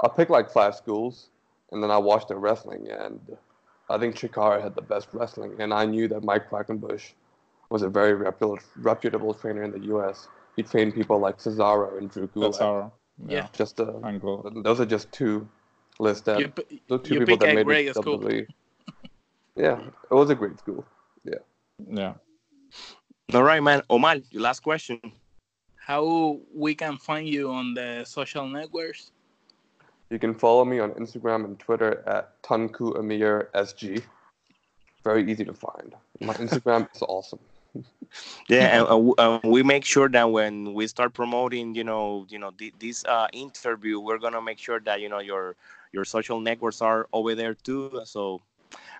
I 0.00 0.08
picked 0.08 0.30
like 0.30 0.50
five 0.50 0.74
schools, 0.74 1.30
and 1.72 1.82
then 1.82 1.90
I 1.90 1.98
watched 1.98 2.28
the 2.28 2.36
wrestling, 2.36 2.88
and 2.90 3.20
I 3.88 3.98
think 3.98 4.14
Chikara 4.16 4.62
had 4.62 4.74
the 4.74 4.82
best 4.82 5.08
wrestling, 5.12 5.54
and 5.58 5.72
I 5.72 5.86
knew 5.86 6.06
that 6.08 6.22
Mike 6.22 6.50
Quackenbush 6.50 7.12
was 7.70 7.82
a 7.82 7.88
very 7.88 8.14
reputable, 8.14 8.58
reputable 8.76 9.34
trainer 9.34 9.62
in 9.62 9.70
the 9.70 9.80
U.S. 9.86 10.28
He 10.56 10.62
trained 10.62 10.94
people 10.94 11.18
like 11.18 11.38
Cesaro 11.38 11.98
and 11.98 12.10
Drew 12.10 12.28
Gulak. 12.28 12.60
our 12.60 12.90
Yeah. 13.28 13.48
Just 13.52 13.80
uh, 13.80 13.92
angle. 14.04 14.50
those 14.64 14.80
are 14.80 14.86
just 14.86 15.12
two 15.12 15.48
lists 15.98 16.22
that 16.24 16.40
You, 16.40 16.48
p- 16.48 16.82
those 16.88 17.02
two 17.02 17.14
you 17.14 17.20
people 17.20 17.36
pick 17.38 17.46
that 17.46 17.54
made 17.54 17.66
great 17.66 17.88
it 17.88 17.94
school. 17.96 18.18
WWE. 18.18 18.46
Yeah, 19.54 19.80
it 20.10 20.14
was 20.14 20.30
a 20.30 20.34
great 20.34 20.58
school. 20.58 20.84
Yeah. 21.24 21.40
Yeah. 21.90 22.14
All 23.34 23.42
right, 23.42 23.62
man. 23.62 23.82
Omar, 23.90 24.16
your 24.30 24.42
last 24.42 24.60
question. 24.60 25.00
how 25.76 26.40
we 26.54 26.74
can 26.74 26.96
find 26.98 27.28
you 27.28 27.50
on 27.50 27.74
the 27.74 28.04
social 28.04 28.46
networks? 28.48 29.10
You 30.10 30.18
can 30.18 30.34
follow 30.34 30.64
me 30.64 30.78
on 30.78 30.90
Instagram 30.92 31.44
and 31.44 31.58
Twitter 31.58 32.02
at 32.06 32.40
Tunku 32.42 32.98
Amir 32.98 33.50
SG. 33.54 34.02
Very 35.04 35.30
easy 35.30 35.44
to 35.44 35.54
find. 35.54 35.94
My 36.20 36.34
Instagram 36.34 36.88
is 36.94 37.02
awesome. 37.02 37.38
Yeah, 38.48 38.80
and, 38.86 39.12
uh, 39.18 39.40
we 39.44 39.62
make 39.62 39.84
sure 39.84 40.08
that 40.08 40.30
when 40.30 40.74
we 40.74 40.86
start 40.86 41.14
promoting, 41.14 41.74
you 41.74 41.84
know, 41.84 42.26
you 42.28 42.38
know, 42.38 42.50
th- 42.50 42.74
this 42.78 43.04
uh, 43.04 43.28
interview, 43.32 43.98
we're 44.00 44.18
gonna 44.18 44.40
make 44.40 44.58
sure 44.58 44.80
that 44.80 45.00
you 45.00 45.08
know 45.08 45.18
your 45.18 45.56
your 45.92 46.04
social 46.04 46.40
networks 46.40 46.80
are 46.82 47.08
over 47.12 47.34
there 47.34 47.54
too. 47.54 48.00
So, 48.04 48.42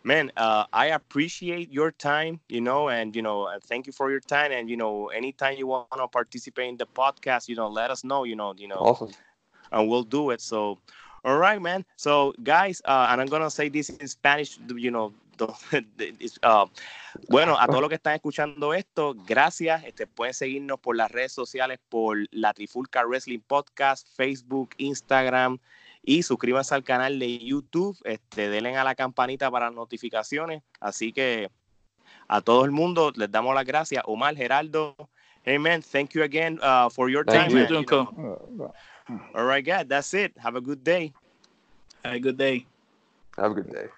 man, 0.04 0.30
uh, 0.36 0.64
I 0.72 0.86
appreciate 0.86 1.72
your 1.72 1.90
time, 1.90 2.40
you 2.48 2.60
know, 2.60 2.88
and 2.88 3.14
you 3.14 3.22
know, 3.22 3.48
thank 3.62 3.86
you 3.86 3.92
for 3.92 4.10
your 4.10 4.20
time. 4.20 4.52
And 4.52 4.70
you 4.70 4.76
know, 4.76 5.08
anytime 5.08 5.56
you 5.58 5.66
want 5.68 5.84
to 5.84 5.92
participate 5.94 6.54
in 6.54 6.62
the 6.64 6.72
podcast, 6.72 7.32
you 7.32 7.40
know, 7.40 7.54
let 7.54 7.78
us 7.78 7.92
know. 7.92 8.14
You 8.14 8.26
know, 8.26 8.44
you 8.48 8.60
know, 8.60 8.78
Awesome. 8.78 9.12
and 9.70 9.88
we'll 9.88 10.02
do 10.04 10.30
it. 10.30 10.40
So, 10.40 10.78
all 11.24 11.38
right, 11.38 11.60
man. 11.60 11.84
So, 11.96 12.34
guys, 12.42 12.82
uh, 12.84 13.08
and 13.10 13.20
I'm 13.20 13.28
gonna 13.28 13.50
say 13.50 13.68
this 13.68 13.90
in 13.90 14.06
Spanish, 14.08 14.58
you 14.68 14.90
know. 14.90 15.14
Uh, 15.40 16.70
bueno, 17.28 17.58
a 17.58 17.66
todos 17.66 17.80
los 17.80 17.88
que 17.88 17.96
están 17.96 18.14
escuchando 18.14 18.74
esto, 18.74 19.14
gracias. 19.26 19.84
Este, 19.84 20.06
pueden 20.06 20.34
seguirnos 20.34 20.80
por 20.80 20.96
las 20.96 21.10
redes 21.10 21.32
sociales, 21.32 21.78
por 21.88 22.18
la 22.30 22.52
Trifulca 22.54 23.04
Wrestling 23.04 23.40
Podcast, 23.40 24.08
Facebook, 24.16 24.70
Instagram 24.78 25.58
y 26.02 26.22
suscríbanse 26.22 26.74
al 26.74 26.84
canal 26.84 27.18
de 27.18 27.38
YouTube. 27.38 27.98
Este, 28.04 28.48
denle 28.48 28.76
a 28.76 28.84
la 28.84 28.94
campanita 28.94 29.50
para 29.50 29.70
notificaciones. 29.70 30.62
Así 30.80 31.12
que 31.12 31.50
a 32.28 32.40
todo 32.40 32.64
el 32.64 32.70
mundo 32.70 33.12
les 33.16 33.30
damos 33.30 33.54
las 33.54 33.64
gracias. 33.64 34.02
Omar, 34.06 34.36
Geraldo, 34.36 34.96
hey 35.44 35.58
man, 35.58 35.82
thank 35.82 36.10
you 36.10 36.22
again 36.22 36.58
uh, 36.62 36.88
for 36.88 37.10
your 37.10 37.24
Thank 37.24 37.50
time. 37.50 37.84
you. 37.86 38.72
All 39.34 39.44
right, 39.44 39.64
guys, 39.64 39.86
that's 39.86 40.12
it. 40.14 40.32
Have 40.38 40.56
a 40.56 40.60
good 40.60 40.82
day. 40.82 41.12
Have 42.04 42.14
a 42.14 42.20
good 42.20 42.36
day. 42.36 42.66
Have 43.36 43.52
a 43.52 43.54
good 43.54 43.72
day. 43.72 43.88